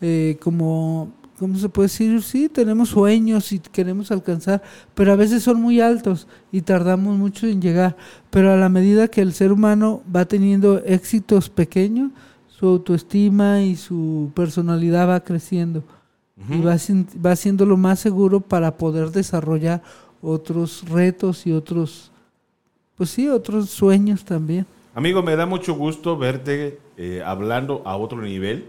eh, 0.00 0.38
como, 0.40 1.12
¿cómo 1.38 1.58
se 1.58 1.68
puede 1.68 1.88
decir? 1.88 2.22
Sí, 2.22 2.48
tenemos 2.48 2.90
sueños 2.90 3.52
y 3.52 3.58
queremos 3.58 4.10
alcanzar, 4.10 4.62
pero 4.94 5.12
a 5.12 5.16
veces 5.16 5.42
son 5.42 5.60
muy 5.60 5.80
altos 5.80 6.26
y 6.52 6.62
tardamos 6.62 7.18
mucho 7.18 7.46
en 7.46 7.60
llegar. 7.60 7.96
Pero 8.30 8.52
a 8.52 8.56
la 8.56 8.68
medida 8.68 9.08
que 9.08 9.20
el 9.20 9.32
ser 9.34 9.52
humano 9.52 10.02
va 10.14 10.24
teniendo 10.24 10.78
éxitos 10.84 11.50
pequeños, 11.50 12.12
su 12.46 12.66
autoestima 12.66 13.60
y 13.62 13.74
su 13.74 14.30
personalidad 14.34 15.08
va 15.08 15.20
creciendo 15.20 15.82
y 16.48 16.60
va, 16.60 16.76
va 17.24 17.36
siendo 17.36 17.66
lo 17.66 17.76
más 17.76 17.98
seguro 17.98 18.40
para 18.40 18.76
poder 18.76 19.10
desarrollar 19.10 19.82
otros 20.22 20.88
retos 20.88 21.46
y 21.46 21.52
otros, 21.52 22.12
pues 22.96 23.10
sí, 23.10 23.28
otros 23.28 23.70
sueños 23.70 24.24
también. 24.24 24.66
Amigo, 24.94 25.24
me 25.24 25.34
da 25.34 25.44
mucho 25.44 25.74
gusto 25.74 26.16
verte 26.16 26.78
eh, 26.96 27.20
hablando 27.24 27.82
a 27.84 27.96
otro 27.96 28.22
nivel. 28.22 28.68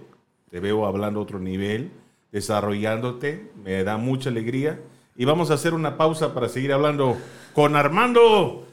Te 0.49 0.59
veo 0.59 0.87
hablando 0.87 1.19
a 1.19 1.23
otro 1.23 1.39
nivel, 1.39 1.91
desarrollándote. 2.31 3.51
Me 3.63 3.83
da 3.83 3.97
mucha 3.97 4.31
alegría. 4.31 4.79
Y 5.15 5.25
vamos 5.25 5.51
a 5.51 5.53
hacer 5.53 5.75
una 5.75 5.97
pausa 5.97 6.33
para 6.33 6.49
seguir 6.49 6.73
hablando 6.73 7.15
con 7.53 7.75
Armando. 7.75 8.65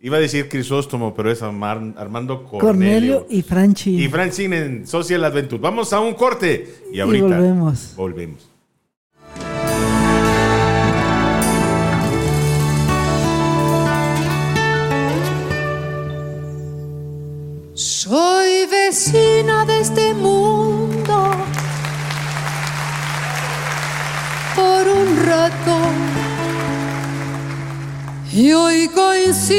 Iba 0.00 0.16
a 0.16 0.20
decir 0.20 0.48
Crisóstomo, 0.48 1.14
pero 1.14 1.30
es 1.30 1.42
Armando 1.42 2.44
Cornelio. 2.44 2.58
Cornelio 2.60 3.26
y 3.30 3.42
Francine. 3.42 4.02
Y 4.02 4.08
Francine 4.08 4.58
en 4.58 4.86
Social 4.86 5.24
Adventure. 5.24 5.62
Vamos 5.62 5.92
a 5.92 6.00
un 6.00 6.14
corte 6.14 6.74
y 6.92 6.98
ahorita 6.98 7.24
volvemos. 7.24 7.94
volvemos. 7.96 8.55
Soy 18.08 18.66
vecina 18.66 19.64
de 19.64 19.80
este 19.80 20.14
mundo. 20.14 21.32
Por 24.54 24.88
un 24.88 25.26
rato. 25.26 25.76
Y 28.32 28.52
hoy 28.52 28.86
coincide 28.94 29.58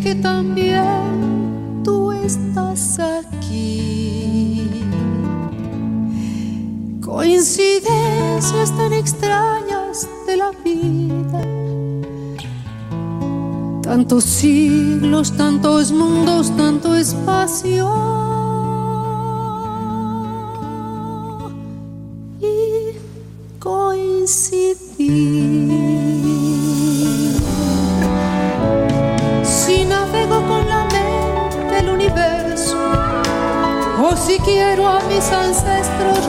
que 0.00 0.14
también 0.14 1.82
tú 1.84 2.10
estás 2.12 2.98
aquí. 2.98 4.70
Coincidencias 7.04 8.74
tan 8.78 8.94
extrañas 8.94 10.08
de 10.26 10.36
la 10.38 10.52
vida 10.64 11.57
Tantos 13.88 14.24
siglos, 14.24 15.32
tantos 15.32 15.92
mundos, 15.92 16.54
tanto 16.58 16.94
espacio. 16.94 17.88
Y 22.38 22.98
coincidir. 23.58 25.08
Si 29.42 29.86
navego 29.86 30.46
con 30.46 30.68
la 30.68 30.84
mente 30.92 31.74
del 31.74 31.88
universo, 31.88 32.76
o 34.02 34.14
si 34.14 34.38
quiero 34.40 34.86
a 34.86 35.00
mis 35.04 35.32
ancestros 35.32 36.28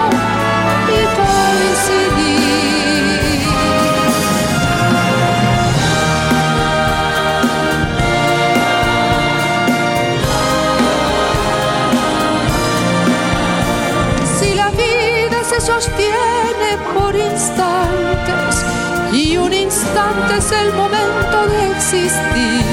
instante 19.71 20.37
es 20.37 20.51
el 20.51 20.73
momento 20.73 21.47
de 21.47 21.71
existir. 21.71 22.65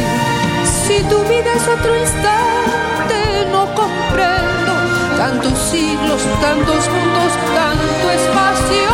Si 0.85 1.01
tu 1.05 1.19
vida 1.31 1.53
es 1.55 1.69
otro 1.69 1.97
instante, 1.97 3.47
no 3.53 3.67
comprendo 3.73 4.73
tantos 5.17 5.57
siglos, 5.71 6.21
tantos 6.41 6.83
mundos, 6.95 7.33
tanto 7.55 8.11
espacio 8.11 8.89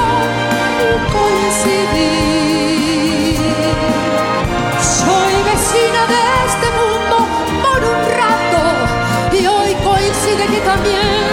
coincidir. 1.14 2.20
Soy 5.00 5.34
vecina 5.50 6.02
de 6.12 6.22
este 6.50 6.68
mundo 6.80 7.16
por 7.64 7.80
un 7.92 8.00
rato 8.20 8.62
y 9.32 9.46
hoy 9.46 9.70
coincide 9.82 10.44
que 10.52 10.60
también 10.60 11.23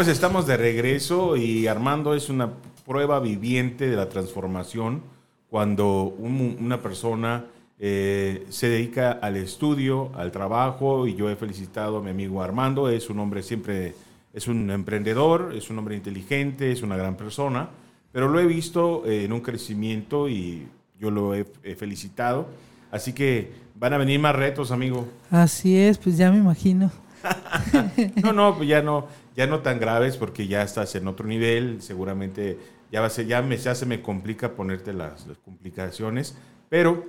pues 0.00 0.08
estamos 0.08 0.46
de 0.46 0.56
regreso 0.56 1.36
y 1.36 1.66
Armando 1.66 2.14
es 2.14 2.30
una 2.30 2.48
prueba 2.86 3.20
viviente 3.20 3.86
de 3.86 3.96
la 3.96 4.08
transformación 4.08 5.02
cuando 5.50 6.04
un- 6.04 6.56
una 6.58 6.80
persona 6.80 7.44
eh, 7.78 8.46
se 8.48 8.70
dedica 8.70 9.10
al 9.12 9.36
estudio, 9.36 10.10
al 10.16 10.32
trabajo 10.32 11.06
y 11.06 11.14
yo 11.16 11.28
he 11.28 11.36
felicitado 11.36 11.98
a 11.98 12.02
mi 12.02 12.08
amigo 12.08 12.42
Armando, 12.42 12.88
es 12.88 13.10
un 13.10 13.18
hombre 13.18 13.42
siempre, 13.42 13.92
es 14.32 14.48
un 14.48 14.70
emprendedor, 14.70 15.52
es 15.54 15.68
un 15.68 15.78
hombre 15.78 15.96
inteligente, 15.96 16.72
es 16.72 16.80
una 16.82 16.96
gran 16.96 17.16
persona, 17.18 17.68
pero 18.10 18.26
lo 18.26 18.40
he 18.40 18.46
visto 18.46 19.02
eh, 19.04 19.24
en 19.26 19.34
un 19.34 19.40
crecimiento 19.40 20.30
y 20.30 20.66
yo 20.98 21.10
lo 21.10 21.34
he, 21.34 21.44
he 21.62 21.74
felicitado. 21.74 22.46
Así 22.90 23.12
que 23.12 23.52
van 23.74 23.92
a 23.92 23.98
venir 23.98 24.18
más 24.18 24.34
retos, 24.34 24.70
amigo. 24.70 25.06
Así 25.30 25.76
es, 25.76 25.98
pues 25.98 26.16
ya 26.16 26.30
me 26.30 26.38
imagino. 26.38 26.90
No, 28.22 28.32
no, 28.32 28.56
pues 28.56 28.68
ya 28.68 28.82
no, 28.82 29.06
ya 29.36 29.46
no 29.46 29.60
tan 29.60 29.78
graves 29.78 30.16
porque 30.16 30.46
ya 30.46 30.62
estás 30.62 30.94
en 30.94 31.06
otro 31.08 31.26
nivel, 31.26 31.82
seguramente 31.82 32.58
ya 32.90 33.00
va 33.00 33.06
a 33.06 33.10
ser, 33.10 33.26
ya, 33.26 33.42
me, 33.42 33.56
ya 33.56 33.74
se 33.74 33.86
me 33.86 34.02
complica 34.02 34.52
ponerte 34.52 34.92
las, 34.92 35.26
las 35.26 35.38
complicaciones, 35.38 36.36
pero 36.68 37.04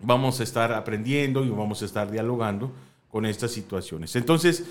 vamos 0.00 0.40
a 0.40 0.42
estar 0.42 0.72
aprendiendo 0.72 1.44
y 1.44 1.50
vamos 1.50 1.82
a 1.82 1.84
estar 1.84 2.10
dialogando 2.10 2.72
con 3.10 3.24
estas 3.24 3.50
situaciones. 3.50 4.14
Entonces, 4.16 4.64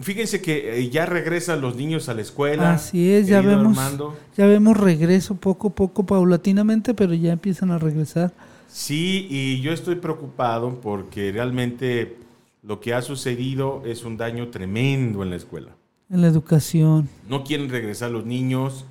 fíjense 0.00 0.40
que 0.40 0.78
eh, 0.78 0.90
ya 0.90 1.04
regresan 1.04 1.60
los 1.60 1.76
niños 1.76 2.08
a 2.08 2.14
la 2.14 2.22
escuela. 2.22 2.72
Así 2.72 3.12
es, 3.12 3.26
ya 3.26 3.42
vemos, 3.42 3.76
Armando. 3.78 4.16
ya 4.36 4.46
vemos 4.46 4.76
regreso 4.78 5.34
poco 5.34 5.68
a 5.68 5.74
poco, 5.74 6.04
paulatinamente, 6.06 6.94
pero 6.94 7.12
ya 7.12 7.32
empiezan 7.32 7.70
a 7.70 7.78
regresar. 7.78 8.32
Sí, 8.68 9.26
y 9.28 9.60
yo 9.60 9.72
estoy 9.72 9.96
preocupado 9.96 10.80
porque 10.80 11.30
realmente 11.32 12.16
lo 12.62 12.80
que 12.80 12.94
ha 12.94 13.02
sucedido 13.02 13.82
es 13.84 14.04
un 14.04 14.16
daño 14.16 14.48
tremendo 14.48 15.22
en 15.22 15.30
la 15.30 15.36
escuela. 15.36 15.72
En 16.08 16.20
la 16.22 16.28
educación. 16.28 17.08
No 17.28 17.42
quieren 17.42 17.68
regresar 17.68 18.10
los 18.10 18.24
niños, 18.24 18.84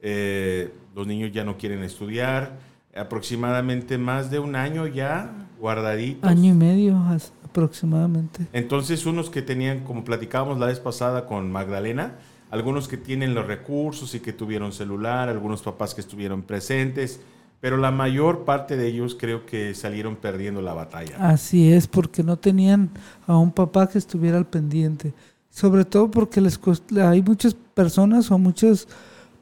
eh, 0.00 0.72
los 0.94 1.06
niños 1.06 1.32
ya 1.32 1.44
no 1.44 1.56
quieren 1.56 1.82
estudiar, 1.82 2.58
aproximadamente 2.94 3.98
más 3.98 4.30
de 4.30 4.38
un 4.38 4.54
año 4.54 4.86
ya 4.86 5.48
guardaditos. 5.58 6.30
Año 6.30 6.52
y 6.52 6.56
medio 6.56 7.02
aproximadamente. 7.44 8.46
Entonces, 8.52 9.06
unos 9.06 9.30
que 9.30 9.42
tenían, 9.42 9.80
como 9.80 10.04
platicábamos 10.04 10.58
la 10.58 10.66
vez 10.66 10.78
pasada 10.78 11.26
con 11.26 11.50
Magdalena, 11.50 12.14
algunos 12.50 12.86
que 12.86 12.96
tienen 12.96 13.34
los 13.34 13.46
recursos 13.46 14.14
y 14.14 14.20
que 14.20 14.32
tuvieron 14.32 14.72
celular, 14.72 15.28
algunos 15.28 15.62
papás 15.62 15.94
que 15.94 16.00
estuvieron 16.00 16.42
presentes, 16.42 17.20
pero 17.60 17.76
la 17.76 17.90
mayor 17.90 18.44
parte 18.44 18.76
de 18.76 18.86
ellos 18.88 19.16
creo 19.18 19.46
que 19.46 19.74
salieron 19.74 20.16
perdiendo 20.16 20.62
la 20.62 20.74
batalla. 20.74 21.16
Así 21.18 21.72
es, 21.72 21.86
porque 21.86 22.22
no 22.22 22.36
tenían 22.38 22.90
a 23.26 23.36
un 23.38 23.50
papá 23.52 23.88
que 23.88 23.98
estuviera 23.98 24.36
al 24.38 24.46
pendiente. 24.46 25.14
Sobre 25.50 25.84
todo 25.84 26.10
porque 26.10 26.40
les 26.40 26.60
cost- 26.60 26.92
hay 26.98 27.22
muchas 27.22 27.54
personas 27.54 28.30
o 28.30 28.38
muchas 28.38 28.86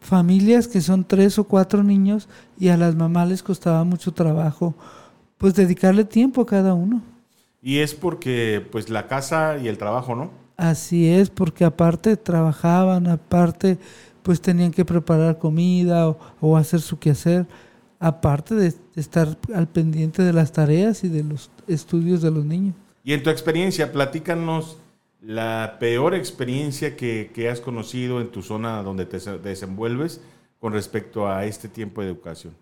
familias 0.00 0.68
que 0.68 0.80
son 0.80 1.04
tres 1.04 1.38
o 1.38 1.44
cuatro 1.44 1.82
niños 1.82 2.28
y 2.58 2.68
a 2.68 2.76
las 2.76 2.94
mamás 2.94 3.28
les 3.28 3.42
costaba 3.42 3.82
mucho 3.84 4.12
trabajo 4.12 4.74
pues 5.38 5.54
dedicarle 5.54 6.04
tiempo 6.04 6.42
a 6.42 6.46
cada 6.46 6.74
uno. 6.74 7.02
Y 7.62 7.78
es 7.78 7.94
porque, 7.94 8.64
pues, 8.70 8.90
la 8.90 9.08
casa 9.08 9.58
y 9.58 9.68
el 9.68 9.78
trabajo, 9.78 10.14
¿no? 10.14 10.30
Así 10.56 11.08
es, 11.08 11.30
porque 11.30 11.64
aparte 11.64 12.16
trabajaban, 12.16 13.08
aparte 13.08 13.78
pues 14.22 14.40
tenían 14.40 14.70
que 14.72 14.84
preparar 14.84 15.38
comida 15.38 16.08
o, 16.08 16.18
o 16.40 16.56
hacer 16.56 16.80
su 16.80 16.98
quehacer, 16.98 17.46
aparte 18.06 18.54
de, 18.54 18.74
estar 18.96 19.38
al 19.54 19.66
pendiente 19.68 20.22
de 20.22 20.32
las 20.32 20.52
tareas 20.52 21.04
y 21.04 21.08
de 21.08 21.24
los 21.24 21.50
estudios 21.66 22.20
de 22.22 22.30
los 22.30 22.44
niños. 22.44 22.74
Y 23.02 23.12
en 23.14 23.22
tu 23.22 23.30
experiencia, 23.30 23.92
platícanos 23.92 24.76
la 25.22 25.76
peor 25.80 26.14
experiencia 26.14 26.96
que, 26.96 27.30
que 27.34 27.48
has 27.48 27.60
conocido 27.60 28.20
en 28.20 28.30
tu 28.30 28.42
zona 28.42 28.82
donde 28.82 29.06
te 29.06 29.20
se- 29.20 29.38
desenvuelves 29.38 30.20
con 30.60 30.74
respecto 30.74 31.26
a 31.26 31.46
este 31.46 31.68
tiempo 31.68 32.02
de 32.02 32.08
educación. 32.08 32.52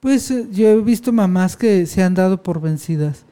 Pues 0.00 0.30
eh, 0.30 0.46
yo 0.52 0.68
he 0.68 0.80
visto 0.82 1.12
mamás 1.12 1.56
que 1.56 1.86
se 1.86 2.02
han 2.02 2.14
dado 2.14 2.42
por 2.42 2.60
vencidas, 2.60 3.24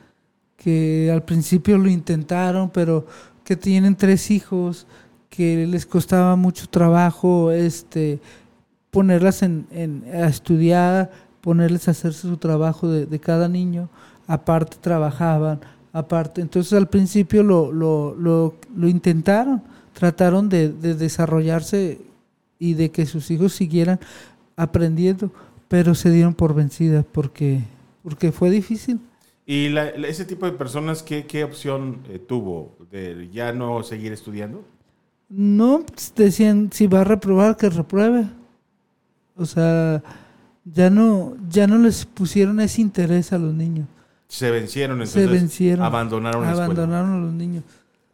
que 0.57 1.11
al 1.13 1.23
principio 1.23 1.77
lo 1.77 1.89
intentaron, 1.91 2.71
pero 2.71 3.07
que 3.45 3.57
tienen 3.57 3.95
tres 3.97 4.31
hijos, 4.31 4.87
que 5.29 5.67
les 5.67 5.85
costaba 5.87 6.35
mucho 6.37 6.67
trabajo 6.69 7.53
este 7.53 8.21
ponerlas 8.91 9.43
en, 9.43 9.67
en- 9.71 10.05
a 10.15 10.29
estudiar, 10.29 11.11
ponerles 11.41 11.89
a 11.89 11.93
hacer 11.93 12.13
su 12.15 12.37
trabajo 12.37 12.89
de, 12.89 13.07
de 13.07 13.19
cada 13.21 13.49
niño, 13.49 13.89
aparte 14.27 14.77
trabajaban, 14.81 15.61
aparte, 15.93 16.41
entonces 16.41 16.73
al 16.75 16.89
principio 16.89 17.43
lo, 17.43 17.73
lo, 17.73 18.15
lo, 18.15 18.55
lo 18.77 18.89
intentaron, 18.89 19.63
trataron 19.93 20.49
de, 20.49 20.71
de 20.71 20.95
desarrollarse 20.95 22.01
y 22.59 22.75
de 22.75 22.91
que 22.91 23.07
sus 23.07 23.31
hijos 23.31 23.53
siguieran 23.53 23.99
aprendiendo, 24.57 25.31
pero 25.69 25.95
se 25.95 26.11
dieron 26.11 26.35
por 26.35 26.55
vencidas 26.55 27.05
porque, 27.11 27.61
porque 28.03 28.33
fue 28.33 28.51
difícil. 28.51 29.01
¿Y 29.47 29.71
la- 29.71 29.89
ese 29.89 30.25
tipo 30.25 30.45
de 30.47 30.53
personas 30.53 31.03
qué, 31.03 31.27
qué 31.27 31.45
opción 31.45 32.01
eh, 32.11 32.19
tuvo 32.19 32.77
de 32.91 33.29
ya 33.33 33.53
no 33.53 33.83
seguir 33.83 34.13
estudiando? 34.13 34.63
No 35.31 35.85
decían 36.17 36.71
si 36.73 36.87
va 36.87 37.01
a 37.03 37.05
reprobar 37.05 37.57
que 37.57 37.69
repruebe. 37.71 38.27
O 39.37 39.47
sea, 39.47 40.03
ya 40.73 40.91
no, 40.91 41.37
ya 41.49 41.67
no 41.67 41.79
les 41.79 42.05
pusieron 42.05 42.61
ese 42.61 42.81
interés 42.81 43.33
a 43.33 43.39
los 43.39 43.55
niños. 43.55 43.87
Se 44.29 44.51
vencieron, 44.51 44.99
Se 45.07 45.21
entonces 45.21 45.31
vencieron. 45.31 45.85
abandonaron 45.85 46.43
la 46.43 46.51
escuela. 46.51 46.65
Abandonaron 46.65 47.13
a 47.13 47.19
los 47.27 47.33
niños. 47.33 47.65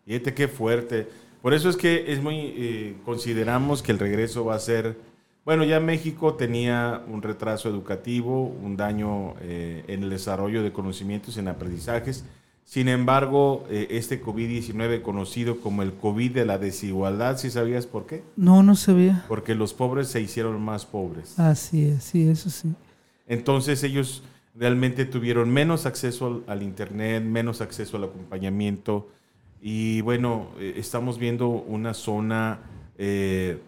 Fíjate 0.06 0.34
qué 0.34 0.48
fuerte. 0.48 1.08
Por 1.42 1.54
eso 1.54 1.68
es 1.68 1.76
que 1.76 2.12
es 2.12 2.22
muy 2.22 2.36
eh, 2.56 2.96
consideramos 3.04 3.82
que 3.82 3.92
el 3.92 3.98
regreso 3.98 4.44
va 4.44 4.54
a 4.54 4.58
ser 4.58 4.96
bueno, 5.44 5.64
ya 5.64 5.78
México 5.78 6.34
tenía 6.34 7.02
un 7.06 7.20
retraso 7.20 7.68
educativo, 7.68 8.44
un 8.46 8.78
daño 8.78 9.34
eh, 9.42 9.84
en 9.88 10.02
el 10.02 10.08
desarrollo 10.10 10.62
de 10.62 10.72
conocimientos, 10.72 11.36
en 11.36 11.48
aprendizajes. 11.48 12.24
Sin 12.64 12.88
embargo, 12.88 13.66
eh, 13.70 13.88
este 13.90 14.22
COVID-19 14.22 15.02
conocido 15.02 15.60
como 15.60 15.82
el 15.82 15.92
COVID 15.92 16.32
de 16.32 16.44
la 16.46 16.58
desigualdad, 16.58 17.36
¿sí 17.38 17.50
sabías 17.50 17.86
por 17.86 18.06
qué? 18.06 18.22
No, 18.36 18.62
no 18.62 18.74
se 18.74 18.92
veía. 18.94 19.24
Porque 19.28 19.54
los 19.54 19.74
pobres 19.74 20.08
se 20.08 20.20
hicieron 20.20 20.60
más 20.62 20.86
pobres. 20.86 21.38
Así 21.38 21.84
es, 21.86 22.04
sí, 22.04 22.26
eso 22.28 22.48
sí. 22.50 22.72
Entonces 23.28 23.82
ellos 23.84 24.22
realmente 24.54 25.04
tuvieron 25.04 25.50
menos 25.50 25.84
acceso 25.86 26.26
al, 26.26 26.42
al 26.46 26.62
Internet, 26.62 27.22
menos 27.22 27.60
acceso 27.60 27.96
al 27.98 28.04
acompañamiento. 28.04 29.08
Y 29.60 30.00
bueno, 30.00 30.48
eh, 30.58 30.74
estamos 30.76 31.18
viendo 31.18 31.48
una 31.48 31.92
zona 31.94 32.60
eh, 32.98 33.58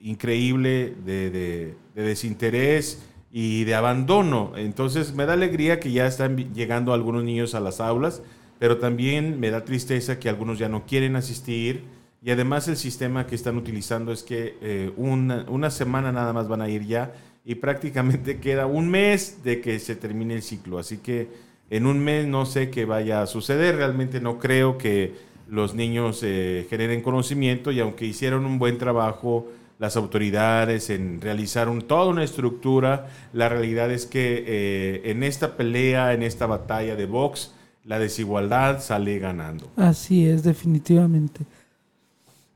increíble 0.00 0.94
de, 1.04 1.30
de- 1.30 1.74
de 1.94 2.02
desinterés 2.02 3.02
y 3.38 3.64
de 3.64 3.74
abandono. 3.74 4.52
Entonces 4.56 5.12
me 5.12 5.26
da 5.26 5.34
alegría 5.34 5.78
que 5.78 5.92
ya 5.92 6.06
están 6.06 6.54
llegando 6.54 6.94
algunos 6.94 7.22
niños 7.22 7.54
a 7.54 7.60
las 7.60 7.82
aulas, 7.82 8.22
pero 8.58 8.78
también 8.78 9.38
me 9.38 9.50
da 9.50 9.62
tristeza 9.62 10.18
que 10.18 10.30
algunos 10.30 10.58
ya 10.58 10.70
no 10.70 10.86
quieren 10.86 11.16
asistir. 11.16 11.84
Y 12.24 12.30
además 12.30 12.66
el 12.66 12.78
sistema 12.78 13.26
que 13.26 13.34
están 13.34 13.58
utilizando 13.58 14.10
es 14.10 14.22
que 14.22 14.56
eh, 14.62 14.90
una, 14.96 15.44
una 15.50 15.68
semana 15.68 16.12
nada 16.12 16.32
más 16.32 16.48
van 16.48 16.62
a 16.62 16.70
ir 16.70 16.86
ya 16.86 17.12
y 17.44 17.56
prácticamente 17.56 18.40
queda 18.40 18.64
un 18.64 18.88
mes 18.88 19.44
de 19.44 19.60
que 19.60 19.80
se 19.80 19.96
termine 19.96 20.32
el 20.32 20.42
ciclo. 20.42 20.78
Así 20.78 20.96
que 20.96 21.28
en 21.68 21.84
un 21.84 21.98
mes 21.98 22.26
no 22.26 22.46
sé 22.46 22.70
qué 22.70 22.86
vaya 22.86 23.20
a 23.20 23.26
suceder. 23.26 23.76
Realmente 23.76 24.18
no 24.18 24.38
creo 24.38 24.78
que 24.78 25.12
los 25.46 25.74
niños 25.74 26.22
eh, 26.22 26.66
generen 26.70 27.02
conocimiento 27.02 27.70
y 27.70 27.80
aunque 27.80 28.06
hicieron 28.06 28.46
un 28.46 28.58
buen 28.58 28.78
trabajo 28.78 29.46
las 29.78 29.96
autoridades 29.96 30.90
en 30.90 31.20
realizar 31.20 31.68
un, 31.68 31.82
toda 31.82 32.06
una 32.06 32.24
estructura, 32.24 33.08
la 33.32 33.48
realidad 33.48 33.90
es 33.90 34.06
que 34.06 34.44
eh, 34.46 35.10
en 35.10 35.22
esta 35.22 35.56
pelea, 35.56 36.14
en 36.14 36.22
esta 36.22 36.46
batalla 36.46 36.96
de 36.96 37.06
box, 37.06 37.52
la 37.84 37.98
desigualdad 37.98 38.80
sale 38.80 39.18
ganando. 39.18 39.70
Así 39.76 40.26
es, 40.26 40.42
definitivamente. 40.42 41.44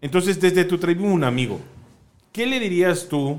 Entonces, 0.00 0.40
desde 0.40 0.64
tu 0.64 0.78
tribuna, 0.78 1.26
amigo, 1.26 1.61
¿qué 2.33 2.46
le 2.46 2.59
dirías 2.59 3.06
tú 3.09 3.38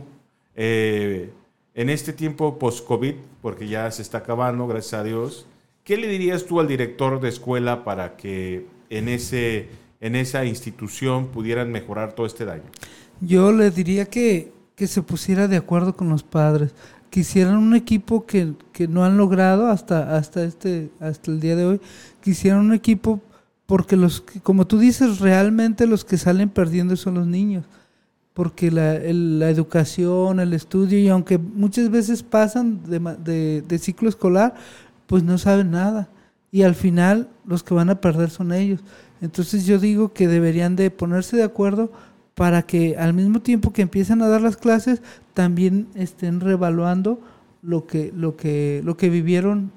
eh, 0.56 1.32
en 1.74 1.89
este 1.89 2.13
tiempo 2.13 2.60
post-COVID, 2.60 3.15
porque 3.41 3.67
ya 3.67 3.89
se 3.91 4.02
está 4.02 4.20
acabando, 4.20 4.67
gracias 4.67 5.02
a 5.02 5.04
Dios, 5.04 5.46
¿qué 5.84 5.98
le 5.98 6.08
dirías 6.08 6.46
tú 6.46 6.60
al 6.60 6.67
director 6.67 7.20
de 7.20 7.30
escuela 7.30 7.84
para 7.84 8.17
que 8.17 8.65
en, 8.89 9.08
ese, 9.08 9.70
en 10.02 10.15
esa 10.15 10.46
institución 10.46 11.28
pudieran 11.28 11.72
mejorar 11.72 12.13
todo 12.13 12.26
este 12.26 12.46
daño? 12.46 12.63
Yo 13.22 13.52
le 13.52 13.70
diría 13.72 14.06
que, 14.06 14.52
que 14.76 14.88
se 14.88 15.02
pusiera 15.04 15.48
de 15.48 15.58
acuerdo 15.58 15.96
con 15.96 16.10
los 16.10 16.24
padres, 16.24 16.74
que 17.10 17.22
hicieran 17.22 17.58
un 17.58 17.76
equipo 17.76 18.26
que, 18.26 18.54
que 18.74 18.88
no 18.88 19.04
han 19.06 19.18
logrado 19.18 19.68
hasta, 19.68 20.16
hasta, 20.18 20.44
este, 20.44 20.90
hasta 21.00 21.32
el 21.32 21.40
día 21.40 21.56
de 21.56 21.66
hoy, 21.66 21.82
que 22.22 22.32
hicieran 22.32 22.62
un 22.62 22.74
equipo 22.74 23.22
porque 23.66 23.96
los 23.96 24.22
como 24.44 24.68
tú 24.68 24.80
dices, 24.80 25.20
realmente 25.20 25.88
los 25.88 26.04
que 26.04 26.18
salen 26.18 26.50
perdiendo 26.50 26.96
son 26.98 27.14
los 27.16 27.28
niños, 27.28 27.66
porque 28.34 28.72
la, 28.72 28.96
el- 28.96 29.40
la 29.40 29.50
educación, 29.50 30.40
el 30.40 30.54
estudio, 30.54 31.00
y 31.00 31.10
aunque 31.10 31.38
muchas 31.38 31.90
veces 31.90 32.24
pasan 32.24 32.82
de, 32.90 33.00
de, 33.24 33.62
de 33.68 33.80
ciclo 33.80 34.10
escolar, 34.10 34.56
pues 35.08 35.24
no 35.24 35.38
saben 35.38 35.72
nada. 35.72 36.10
Y 36.52 36.64
al 36.64 36.76
final 36.76 37.30
los 37.46 37.64
que 37.64 37.74
van 37.74 37.90
a 37.90 38.02
perder 38.02 38.30
son 38.30 38.52
ellos. 38.54 38.82
Entonces 39.22 39.66
yo 39.66 39.80
digo 39.80 40.14
que 40.14 40.28
deberían 40.28 40.76
de 40.76 40.92
ponerse 40.92 41.38
de 41.38 41.44
acuerdo 41.44 41.92
para 42.36 42.63
que 42.63 42.96
al 42.98 43.13
mismo 43.13 43.41
tiempo 43.41 43.74
que 43.74 43.82
empiezan 43.82 44.22
a 44.22 44.28
dar 44.28 44.41
las 44.41 44.58
clases, 44.58 45.02
también 45.34 45.88
estén 45.96 46.39
revaluando 46.39 47.20
lo 47.62 47.86
que, 47.88 48.12
lo 48.15 48.36
que, 48.36 48.82
lo 48.84 48.98
que 48.98 49.10
vivieron 49.10 49.72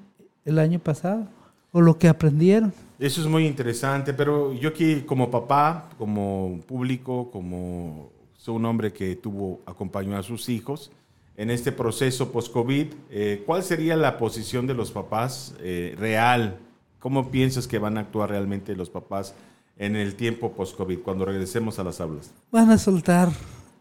el 0.45 0.59
año 0.59 0.79
pasado 0.79 1.29
o 1.73 1.81
lo 1.81 1.99
que 1.99 2.09
aprendieron. 2.09 2.73
Eso 2.99 3.21
es 3.21 3.27
muy 3.27 3.47
interesante, 3.47 4.15
pero 4.15 4.53
yo 4.53 4.69
aquí 4.71 5.03
como 5.03 5.31
papá, 5.31 5.91
como 5.99 6.61
público, 6.67 7.31
como 7.31 8.11
soy 8.37 8.55
un 8.57 8.65
hombre 8.67 8.93
que 8.93 9.17
tuvo, 9.17 9.61
acompañó 9.67 10.17
a 10.17 10.23
sus 10.23 10.49
hijos 10.49 10.93
en 11.37 11.51
este 11.51 11.73
proceso 11.73 12.31
post-COVID, 12.31 12.87
eh, 13.11 13.43
¿cuál 13.45 13.65
sería 13.65 13.97
la 13.97 14.19
posición 14.19 14.67
de 14.67 14.75
los 14.75 14.93
papás 14.93 15.55
eh, 15.61 15.95
real? 15.99 16.59
¿Cómo 17.01 17.31
piensas 17.31 17.67
que 17.67 17.79
van 17.79 17.99
a 17.99 18.03
actuar 18.03 18.31
realmente 18.31 18.77
los 18.77 18.89
papás 18.89 19.35
en 19.77 19.97
el 19.97 20.15
tiempo 20.15 20.53
post-COVID, 20.53 21.01
cuando 21.01 21.25
regresemos 21.25 21.79
a 21.79 21.85
las 21.85 22.01
aulas? 22.01 22.31
Van 22.51 22.71
a 22.71 22.79
soltar 22.79 23.31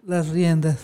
las 0.06 0.30
riendas. 0.30 0.80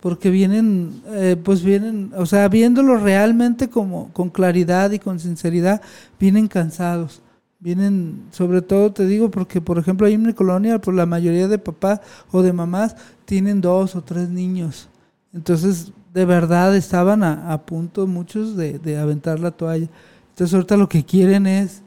Porque 0.00 0.30
vienen, 0.30 1.02
eh, 1.08 1.36
pues 1.42 1.64
vienen, 1.64 2.12
o 2.16 2.24
sea, 2.24 2.48
viéndolo 2.48 2.98
realmente 2.98 3.68
como 3.68 4.12
con 4.12 4.30
claridad 4.30 4.92
y 4.92 5.00
con 5.00 5.18
sinceridad, 5.18 5.82
vienen 6.20 6.46
cansados. 6.46 7.20
Vienen, 7.58 8.26
sobre 8.30 8.62
todo 8.62 8.92
te 8.92 9.04
digo, 9.06 9.32
porque 9.32 9.60
por 9.60 9.78
ejemplo 9.78 10.06
ahí 10.06 10.14
en 10.14 10.22
mi 10.22 10.32
colonia, 10.32 10.80
pues 10.80 10.96
la 10.96 11.06
mayoría 11.06 11.48
de 11.48 11.58
papás 11.58 12.00
o 12.30 12.42
de 12.42 12.52
mamás 12.52 12.94
tienen 13.24 13.60
dos 13.60 13.96
o 13.96 14.02
tres 14.02 14.28
niños. 14.28 14.88
Entonces, 15.32 15.92
de 16.14 16.24
verdad 16.24 16.76
estaban 16.76 17.24
a, 17.24 17.60
punto 17.66 18.06
muchos 18.06 18.56
de, 18.56 18.78
de 18.78 18.98
aventar 18.98 19.40
la 19.40 19.50
toalla. 19.50 19.88
Entonces 20.30 20.54
ahorita 20.54 20.76
lo 20.76 20.88
que 20.88 21.04
quieren 21.04 21.48
es 21.48 21.82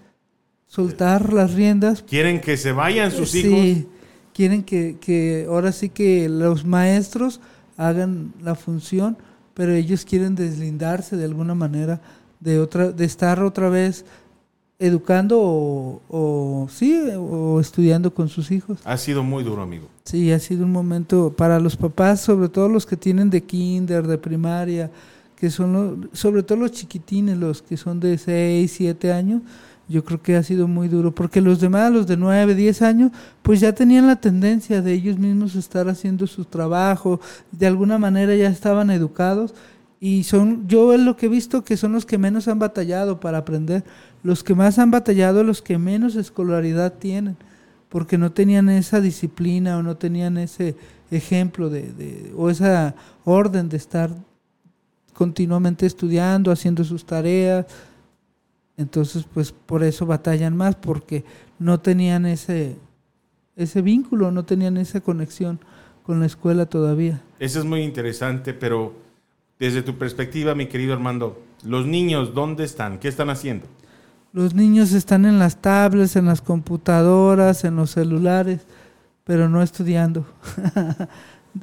soltar 0.71 1.33
las 1.33 1.53
riendas. 1.53 2.01
Quieren 2.01 2.39
que 2.39 2.55
se 2.55 2.71
vayan 2.71 3.11
sus 3.11 3.35
hijos. 3.35 3.59
Sí, 3.59 3.87
quieren 4.33 4.63
que, 4.63 4.95
que 5.01 5.45
ahora 5.49 5.73
sí 5.73 5.89
que 5.89 6.29
los 6.29 6.63
maestros 6.63 7.41
hagan 7.75 8.33
la 8.41 8.55
función, 8.55 9.17
pero 9.53 9.73
ellos 9.73 10.05
quieren 10.05 10.33
deslindarse 10.33 11.17
de 11.17 11.25
alguna 11.25 11.55
manera 11.55 11.99
de 12.39 12.59
otra, 12.59 12.91
de 12.91 13.03
estar 13.03 13.43
otra 13.43 13.67
vez 13.67 14.05
educando 14.79 15.41
o, 15.41 16.01
o 16.07 16.67
sí, 16.69 16.97
o 17.17 17.59
estudiando 17.59 18.13
con 18.13 18.29
sus 18.29 18.49
hijos. 18.49 18.79
Ha 18.85 18.97
sido 18.97 19.23
muy 19.23 19.43
duro, 19.43 19.61
amigo. 19.61 19.89
Sí, 20.05 20.31
ha 20.31 20.39
sido 20.39 20.63
un 20.63 20.71
momento 20.71 21.33
para 21.35 21.59
los 21.59 21.75
papás, 21.75 22.21
sobre 22.21 22.47
todo 22.47 22.69
los 22.69 22.85
que 22.85 22.95
tienen 22.95 23.29
de 23.29 23.43
kinder, 23.43 24.07
de 24.07 24.17
primaria, 24.17 24.89
que 25.35 25.49
son 25.49 25.73
los, 25.73 26.17
sobre 26.17 26.43
todo 26.43 26.59
los 26.59 26.71
chiquitines, 26.71 27.37
los 27.37 27.61
que 27.61 27.75
son 27.75 27.99
de 27.99 28.17
6, 28.17 28.71
7 28.71 29.11
años, 29.11 29.41
yo 29.91 30.03
creo 30.03 30.21
que 30.21 30.35
ha 30.35 30.43
sido 30.43 30.67
muy 30.67 30.87
duro, 30.87 31.13
porque 31.13 31.41
los 31.41 31.59
demás, 31.59 31.91
los 31.91 32.07
de 32.07 32.17
9, 32.17 32.55
10 32.55 32.81
años, 32.81 33.11
pues 33.41 33.59
ya 33.59 33.73
tenían 33.73 34.07
la 34.07 34.15
tendencia 34.15 34.81
de 34.81 34.93
ellos 34.93 35.19
mismos 35.19 35.55
estar 35.55 35.87
haciendo 35.89 36.25
su 36.25 36.45
trabajo, 36.45 37.19
de 37.51 37.67
alguna 37.67 37.97
manera 37.99 38.35
ya 38.35 38.49
estaban 38.49 38.89
educados 38.89 39.53
y 39.99 40.23
son, 40.23 40.67
yo 40.67 40.93
es 40.93 40.99
lo 40.99 41.15
que 41.15 41.27
he 41.27 41.29
visto 41.29 41.63
que 41.63 41.77
son 41.77 41.91
los 41.91 42.07
que 42.07 42.17
menos 42.17 42.47
han 42.47 42.57
batallado 42.57 43.19
para 43.19 43.37
aprender, 43.37 43.83
los 44.23 44.43
que 44.43 44.55
más 44.55 44.79
han 44.79 44.89
batallado, 44.89 45.43
los 45.43 45.61
que 45.61 45.77
menos 45.77 46.15
escolaridad 46.15 46.93
tienen, 46.93 47.37
porque 47.89 48.17
no 48.17 48.31
tenían 48.31 48.69
esa 48.69 49.01
disciplina 49.01 49.77
o 49.77 49.83
no 49.83 49.97
tenían 49.97 50.37
ese 50.37 50.75
ejemplo 51.11 51.69
de, 51.69 51.91
de 51.91 52.33
o 52.35 52.49
esa 52.49 52.95
orden 53.25 53.69
de 53.69 53.77
estar 53.77 54.11
continuamente 55.13 55.85
estudiando, 55.85 56.51
haciendo 56.51 56.83
sus 56.83 57.05
tareas. 57.05 57.67
Entonces, 58.81 59.25
pues 59.31 59.51
por 59.51 59.83
eso 59.83 60.05
batallan 60.05 60.57
más, 60.57 60.75
porque 60.75 61.23
no 61.59 61.79
tenían 61.79 62.25
ese, 62.25 62.77
ese 63.55 63.81
vínculo, 63.81 64.31
no 64.31 64.43
tenían 64.43 64.77
esa 64.77 65.01
conexión 65.01 65.59
con 66.03 66.19
la 66.19 66.25
escuela 66.25 66.65
todavía. 66.65 67.21
Eso 67.39 67.59
es 67.59 67.65
muy 67.65 67.81
interesante, 67.81 68.53
pero 68.53 68.93
desde 69.59 69.83
tu 69.83 69.95
perspectiva, 69.97 70.55
mi 70.55 70.65
querido 70.65 70.93
Armando, 70.93 71.39
los 71.63 71.85
niños, 71.85 72.33
¿dónde 72.33 72.63
están? 72.63 72.97
¿Qué 72.97 73.07
están 73.07 73.29
haciendo? 73.29 73.67
Los 74.33 74.55
niños 74.55 74.93
están 74.93 75.25
en 75.25 75.37
las 75.37 75.61
tablets, 75.61 76.15
en 76.15 76.25
las 76.25 76.41
computadoras, 76.41 77.63
en 77.63 77.75
los 77.75 77.91
celulares, 77.91 78.61
pero 79.23 79.49
no 79.49 79.61
estudiando. 79.61 80.25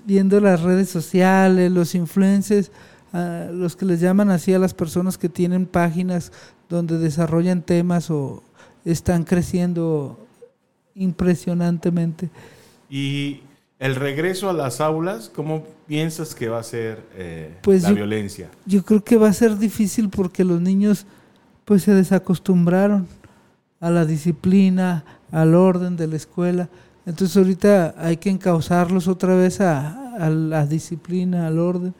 Viendo 0.05 0.39
las 0.39 0.61
redes 0.61 0.91
sociales, 0.91 1.73
los 1.73 1.95
influencers, 1.95 2.71
los 3.13 3.77
que 3.77 3.85
les 3.87 4.01
llaman 4.01 4.31
así 4.31 4.53
a 4.55 4.59
las 4.59 4.75
personas 4.75 5.17
que 5.19 5.29
tienen 5.29 5.67
páginas 5.67 6.33
donde 6.69 6.99
desarrollan 6.99 7.63
temas 7.63 8.11
o 8.11 8.43
están 8.85 9.25
creciendo 9.25 10.19
impresionantemente. 10.95 12.31
Y 12.91 13.41
el 13.79 13.95
regreso 13.97 14.51
a 14.51 14.53
las 14.53 14.81
aulas, 14.81 15.31
¿cómo 15.35 15.65
piensas 15.87 16.35
que 16.35 16.49
va 16.49 16.59
a 16.59 16.63
ser 16.63 17.03
eh, 17.15 17.57
Pues 17.63 17.83
la 17.83 17.91
yo- 17.91 17.95
violencia? 17.97 18.49
Yo 18.67 18.85
creo 18.85 19.03
que 19.03 19.17
va 19.17 19.29
a 19.29 19.33
ser 19.33 19.57
difícil 19.59 20.09
porque 20.11 20.45
los 20.45 20.61
niños 20.61 21.07
pues 21.65 21.83
se 21.83 21.95
desacostumbraron 21.95 23.07
a 23.81 23.91
la 23.91 24.05
disciplina, 24.05 25.05
al 25.31 25.55
orden 25.55 25.97
de 25.97 26.07
la 26.07 26.17
escuela. 26.17 26.69
Entonces 27.07 27.37
ahorita 27.37 27.95
hay 27.99 28.17
que 28.17 28.31
encauzarlos 28.31 29.07
otra 29.09 29.35
vez 29.35 29.61
a, 29.61 30.17
a 30.17 30.31
la 30.31 30.67
disciplina, 30.67 31.47
al 31.47 31.59
orden. 31.59 31.95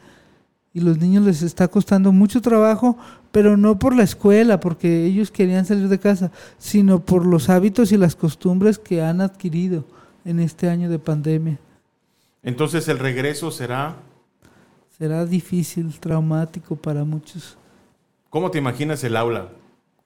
Y 0.79 0.81
los 0.81 0.97
niños 0.97 1.25
les 1.25 1.41
está 1.41 1.67
costando 1.67 2.13
mucho 2.13 2.39
trabajo, 2.39 2.97
pero 3.33 3.57
no 3.57 3.77
por 3.77 3.93
la 3.93 4.03
escuela, 4.03 4.61
porque 4.61 5.03
ellos 5.03 5.29
querían 5.29 5.65
salir 5.65 5.89
de 5.89 5.99
casa, 5.99 6.31
sino 6.57 7.03
por 7.03 7.25
los 7.25 7.49
hábitos 7.49 7.91
y 7.91 7.97
las 7.97 8.15
costumbres 8.15 8.79
que 8.79 9.01
han 9.01 9.19
adquirido 9.19 9.83
en 10.23 10.39
este 10.39 10.69
año 10.69 10.89
de 10.89 10.97
pandemia. 10.97 11.59
Entonces 12.43 12.87
el 12.87 12.97
regreso 12.97 13.51
será, 13.51 13.97
Será 14.97 15.25
difícil, 15.25 15.93
traumático 15.99 16.77
para 16.77 17.03
muchos. 17.03 17.57
¿cómo 18.29 18.49
te 18.49 18.57
imaginas 18.57 19.03
el 19.03 19.17
aula? 19.17 19.49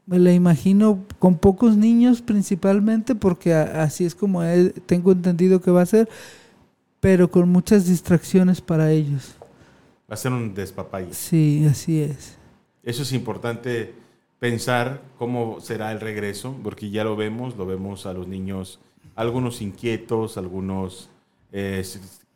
Me 0.07 0.17
la 0.17 0.33
imagino 0.33 1.03
con 1.19 1.37
pocos 1.37 1.77
niños 1.77 2.23
principalmente, 2.23 3.13
porque 3.13 3.53
así 3.53 4.05
es 4.05 4.15
como 4.15 4.41
tengo 4.87 5.11
entendido 5.11 5.61
que 5.61 5.69
va 5.69 5.83
a 5.83 5.85
ser, 5.85 6.09
pero 6.99 7.29
con 7.29 7.47
muchas 7.49 7.85
distracciones 7.85 8.59
para 8.59 8.89
ellos. 8.89 9.35
Va 10.13 10.15
a 10.15 10.17
ser 10.17 10.31
un 10.31 10.53
despapalle. 10.53 11.11
Sí, 11.11 11.65
así 11.67 11.99
es. 11.99 12.37
Eso 12.83 13.01
es 13.01 13.13
importante 13.13 13.95
pensar 14.37 15.01
cómo 15.17 15.59
será 15.59 15.91
el 15.91 15.99
regreso, 15.99 16.55
porque 16.61 16.91
ya 16.91 17.03
lo 17.03 17.15
vemos, 17.15 17.57
lo 17.57 17.65
vemos 17.65 18.05
a 18.05 18.13
los 18.13 18.27
niños, 18.27 18.79
algunos 19.15 19.59
inquietos, 19.63 20.37
algunos 20.37 21.09
eh, 21.51 21.83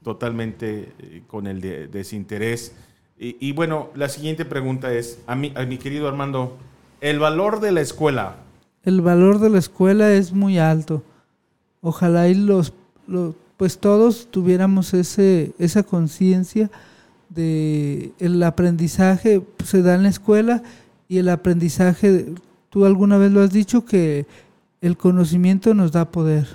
totalmente 0.03 0.91
eh, 0.97 1.21
con 1.27 1.45
el 1.45 1.61
de- 1.61 1.87
desinterés. 1.87 2.73
Y, 3.19 3.37
y 3.47 3.51
bueno, 3.51 3.91
la 3.93 4.09
siguiente 4.09 4.43
pregunta 4.43 4.91
es, 4.91 5.19
a 5.27 5.35
mi, 5.35 5.53
a 5.55 5.63
mi 5.65 5.77
querido 5.77 6.07
Armando, 6.07 6.57
el 6.99 7.19
valor 7.19 7.59
de 7.59 7.71
la 7.73 7.81
escuela, 7.81 8.37
El 8.85 9.01
valor 9.01 9.37
de 9.37 9.51
la 9.51 9.59
escuela 9.59 10.11
es 10.13 10.31
muy 10.33 10.57
alto. 10.57 11.03
Ojalá 11.81 12.27
y 12.27 12.33
los, 12.33 12.73
los- 13.05 13.35
pues 13.55 13.77
todos 13.77 14.29
tuviéramos 14.31 14.95
ese, 14.95 15.51
esa 15.59 15.83
conciencia 15.83 16.71
de 17.29 18.11
el 18.19 18.41
aprendizaje 18.43 19.41
se 19.63 19.81
da 19.81 19.95
en 19.95 20.03
la 20.03 20.09
escuela 20.09 20.63
y 21.07 21.17
el 21.17 21.29
aprendizaje, 21.29 22.33
tú 22.69 22.85
alguna 22.85 23.17
vez 23.17 23.31
lo 23.31 23.41
has 23.41 23.51
dicho 23.51 23.85
que 23.85 24.25
el 24.81 24.97
conocimiento 24.97 25.73
nos 25.73 25.91
da 25.91 26.11
poder. 26.11 26.47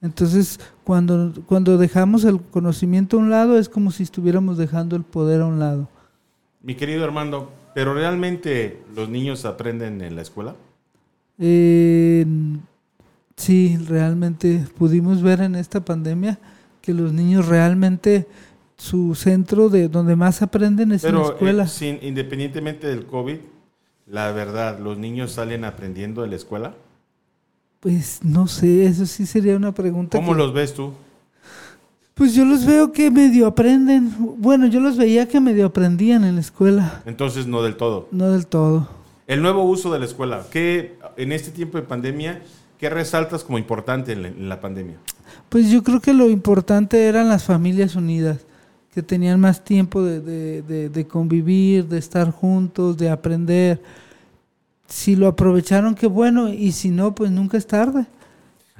Entonces, 0.00 0.60
cuando, 0.84 1.32
cuando 1.46 1.78
dejamos 1.78 2.24
el 2.24 2.40
conocimiento 2.40 3.16
a 3.16 3.20
un 3.20 3.30
lado, 3.30 3.58
es 3.58 3.68
como 3.68 3.90
si 3.90 4.02
estuviéramos 4.02 4.58
dejando 4.58 4.96
el 4.96 5.02
poder 5.02 5.40
a 5.40 5.46
un 5.46 5.58
lado. 5.58 5.88
mi 6.62 6.74
querido 6.74 7.04
Armando, 7.04 7.50
pero 7.74 7.94
realmente 7.94 8.82
los 8.94 9.08
niños 9.08 9.44
aprenden 9.44 10.02
en 10.02 10.14
la 10.16 10.22
escuela? 10.22 10.54
Eh, 11.38 12.26
sí, 13.36 13.76
realmente 13.88 14.64
pudimos 14.78 15.22
ver 15.22 15.40
en 15.40 15.54
esta 15.54 15.84
pandemia 15.84 16.38
que 16.80 16.94
los 16.94 17.12
niños 17.12 17.48
realmente 17.48 18.26
su 18.76 19.14
centro 19.14 19.68
de 19.68 19.88
donde 19.88 20.16
más 20.16 20.42
aprenden 20.42 20.92
es 20.92 21.04
en 21.04 21.14
la 21.14 21.20
Pero 21.22 21.32
escuela. 21.34 21.64
eh, 21.64 21.68
sin, 21.68 21.98
independientemente 22.02 22.86
del 22.86 23.06
COVID, 23.06 23.36
la 24.06 24.32
verdad, 24.32 24.78
¿los 24.78 24.98
niños 24.98 25.32
salen 25.32 25.64
aprendiendo 25.64 26.22
de 26.22 26.28
la 26.28 26.36
escuela? 26.36 26.74
Pues 27.80 28.20
no 28.22 28.46
sé, 28.46 28.86
eso 28.86 29.06
sí 29.06 29.26
sería 29.26 29.56
una 29.56 29.72
pregunta. 29.72 30.16
¿Cómo 30.18 30.32
que- 30.32 30.38
los 30.38 30.52
ves 30.52 30.74
tú? 30.74 30.92
Pues 32.14 32.32
yo 32.34 32.44
los 32.44 32.64
veo 32.64 32.92
que 32.92 33.10
medio 33.10 33.46
aprenden. 33.46 34.14
Bueno, 34.38 34.66
yo 34.68 34.78
los 34.80 34.96
veía 34.96 35.26
que 35.28 35.40
medio 35.40 35.66
aprendían 35.66 36.22
en 36.24 36.36
la 36.36 36.40
escuela, 36.40 37.02
Entonces 37.06 37.46
no 37.46 37.60
del 37.62 37.76
todo. 37.76 38.08
no 38.12 38.30
del 38.30 38.46
todo. 38.46 38.88
El 39.26 39.42
nuevo 39.42 39.64
uso 39.64 39.92
de 39.92 39.98
la 39.98 40.04
escuela, 40.04 40.44
¿qué 40.50 40.96
en 41.16 41.32
este 41.32 41.50
tiempo 41.50 41.76
de 41.76 41.82
pandemia, 41.82 42.40
qué 42.78 42.88
resaltas 42.88 43.42
como 43.42 43.58
importante 43.58 44.12
en 44.12 44.22
la, 44.22 44.28
en 44.28 44.48
la 44.48 44.60
pandemia? 44.60 44.96
Pues 45.48 45.70
yo 45.70 45.82
creo 45.82 46.00
que 46.00 46.12
lo 46.14 46.30
importante 46.30 47.04
eran 47.06 47.28
las 47.28 47.44
familias 47.44 47.96
unidas, 47.96 48.38
que 48.94 49.02
tenían 49.02 49.40
más 49.40 49.64
tiempo 49.64 50.02
de, 50.02 50.20
de- 50.20 50.62
de- 50.62 50.88
de 50.88 51.06
convivir, 51.06 51.86
de 51.88 51.98
estar 51.98 52.30
juntos, 52.30 52.96
de 52.96 53.10
aprender. 53.10 53.82
Si 54.86 55.16
lo 55.16 55.26
aprovecharon, 55.26 55.94
qué 55.94 56.06
bueno, 56.06 56.48
y 56.48 56.70
si 56.72 56.90
no, 56.90 57.14
pues 57.14 57.30
nunca 57.30 57.56
es 57.56 57.66
tarde. 57.66 58.06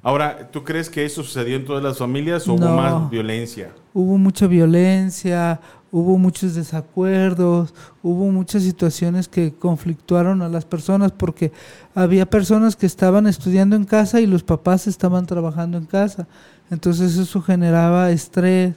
Ahora, 0.02 0.50
¿tú 0.52 0.62
crees 0.62 0.90
que 0.90 1.04
eso 1.04 1.22
sucedió 1.22 1.56
en 1.56 1.64
todas 1.64 1.82
las 1.82 1.98
familias 1.98 2.46
o 2.46 2.52
hubo 2.54 2.60
No. 2.64 2.76
más 2.76 3.10
violencia? 3.10 3.72
Hubo 3.94 4.18
mucha 4.18 4.46
violencia, 4.46 5.60
hubo 5.90 6.18
muchos 6.18 6.54
desacuerdos, 6.54 7.72
hubo 8.02 8.30
muchas 8.30 8.62
situaciones 8.64 9.28
que 9.28 9.52
conflictuaron 9.54 10.42
a 10.42 10.48
las 10.48 10.64
personas 10.66 11.10
porque 11.10 11.52
había 11.94 12.26
personas 12.26 12.76
que 12.76 12.86
estaban 12.86 13.26
estudiando 13.26 13.76
en 13.76 13.84
casa 13.84 14.20
y 14.20 14.26
los 14.26 14.42
papás 14.42 14.86
estaban 14.86 15.24
trabajando 15.26 15.78
en 15.78 15.86
casa. 15.86 16.26
Entonces 16.70 17.16
eso 17.16 17.40
generaba 17.40 18.10
estrés 18.10 18.74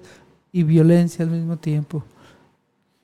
y 0.58 0.64
violencia 0.64 1.24
al 1.24 1.32
mismo 1.32 1.58
tiempo. 1.58 2.04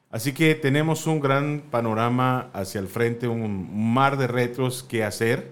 Así 0.10 0.34
que 0.34 0.56
tenemos 0.56 1.08
un 1.08 1.20
gran 1.20 1.64
panorama 1.72 2.50
hacia 2.54 2.80
el 2.80 2.88
frente, 2.88 3.28
un 3.28 3.94
mar 3.94 4.18
de 4.18 4.28
retos 4.28 4.84
que 4.84 5.04
hacer. 5.04 5.52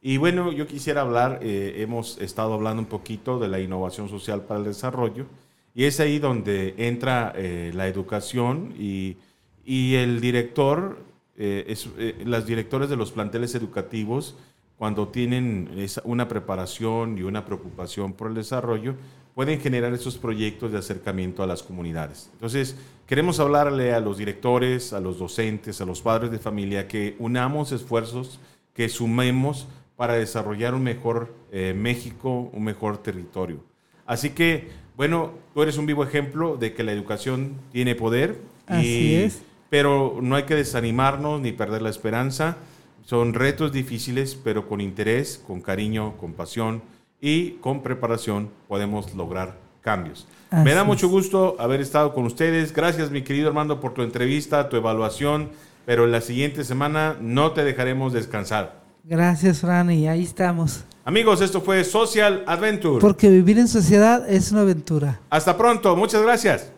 Y 0.00 0.16
bueno, 0.16 0.50
yo 0.52 0.66
quisiera 0.66 1.02
hablar, 1.02 1.40
eh, 1.42 1.74
hemos 1.78 2.18
estado 2.18 2.54
hablando 2.54 2.82
un 2.82 2.88
poquito 2.88 3.38
de 3.38 3.48
la 3.48 3.60
innovación 3.60 4.08
social 4.08 4.42
para 4.42 4.60
el 4.60 4.66
desarrollo, 4.66 5.26
y 5.74 5.84
es 5.84 6.00
ahí 6.00 6.18
donde 6.18 6.74
entra 6.76 7.32
eh, 7.36 7.70
la 7.74 7.86
educación 7.86 8.74
y, 8.78 9.16
y 9.64 9.94
el 9.94 10.20
director, 10.20 10.98
eh, 11.36 11.64
es- 11.68 11.88
eh, 11.98 12.22
las 12.26 12.46
directores 12.46 12.88
de 12.90 12.96
los 12.96 13.12
planteles 13.12 13.54
educativos, 13.54 14.36
cuando 14.76 15.08
tienen 15.08 15.70
una 16.04 16.26
preparación 16.26 17.16
y 17.16 17.22
una 17.22 17.44
preocupación 17.44 18.14
por 18.14 18.28
el 18.28 18.34
desarrollo, 18.34 18.96
pueden 19.34 19.60
generar 19.60 19.92
esos 19.94 20.18
proyectos 20.18 20.72
de 20.72 20.78
acercamiento 20.78 21.42
a 21.42 21.46
las 21.46 21.62
comunidades. 21.62 22.30
Entonces, 22.34 22.76
queremos 23.06 23.40
hablarle 23.40 23.94
a 23.94 24.00
los 24.00 24.18
directores, 24.18 24.92
a 24.92 25.00
los 25.00 25.18
docentes, 25.18 25.80
a 25.80 25.86
los 25.86 26.02
padres 26.02 26.30
de 26.30 26.38
familia, 26.38 26.88
que 26.88 27.16
unamos 27.18 27.72
esfuerzos, 27.72 28.40
que 28.74 28.88
sumemos 28.88 29.68
para 29.96 30.14
desarrollar 30.14 30.74
un 30.74 30.82
mejor 30.82 31.34
eh, 31.50 31.74
México, 31.76 32.50
un 32.52 32.64
mejor 32.64 32.98
territorio. 32.98 33.62
Así 34.06 34.30
que, 34.30 34.68
bueno, 34.96 35.32
tú 35.54 35.62
eres 35.62 35.78
un 35.78 35.86
vivo 35.86 36.04
ejemplo 36.04 36.56
de 36.56 36.74
que 36.74 36.82
la 36.82 36.92
educación 36.92 37.54
tiene 37.72 37.94
poder. 37.94 38.38
Así 38.66 39.14
es. 39.14 39.42
Pero 39.70 40.18
no 40.20 40.36
hay 40.36 40.42
que 40.42 40.54
desanimarnos 40.54 41.40
ni 41.40 41.52
perder 41.52 41.82
la 41.82 41.90
esperanza. 41.90 42.58
Son 43.04 43.32
retos 43.32 43.72
difíciles, 43.72 44.34
pero 44.34 44.68
con 44.68 44.80
interés, 44.80 45.42
con 45.46 45.60
cariño, 45.60 46.16
con 46.18 46.34
pasión 46.34 46.82
y 47.22 47.52
con 47.60 47.82
preparación 47.82 48.50
podemos 48.68 49.14
lograr 49.14 49.56
cambios. 49.80 50.26
Así 50.50 50.64
Me 50.64 50.74
da 50.74 50.84
mucho 50.84 51.08
gusto 51.08 51.56
haber 51.58 51.80
estado 51.80 52.12
con 52.12 52.26
ustedes. 52.26 52.74
Gracias, 52.74 53.10
mi 53.10 53.22
querido 53.22 53.48
Armando, 53.48 53.80
por 53.80 53.94
tu 53.94 54.02
entrevista, 54.02 54.68
tu 54.68 54.76
evaluación. 54.76 55.50
Pero 55.86 56.06
la 56.06 56.20
siguiente 56.20 56.64
semana 56.64 57.16
no 57.20 57.52
te 57.52 57.64
dejaremos 57.64 58.12
descansar. 58.12 58.82
Gracias, 59.04 59.60
Fran, 59.60 59.90
y 59.90 60.08
ahí 60.08 60.22
estamos. 60.22 60.84
Amigos, 61.04 61.40
esto 61.40 61.60
fue 61.60 61.82
Social 61.84 62.44
Adventure. 62.46 63.00
Porque 63.00 63.28
vivir 63.28 63.58
en 63.58 63.66
sociedad 63.66 64.28
es 64.28 64.52
una 64.52 64.60
aventura. 64.60 65.20
Hasta 65.30 65.56
pronto. 65.56 65.96
Muchas 65.96 66.22
gracias. 66.22 66.70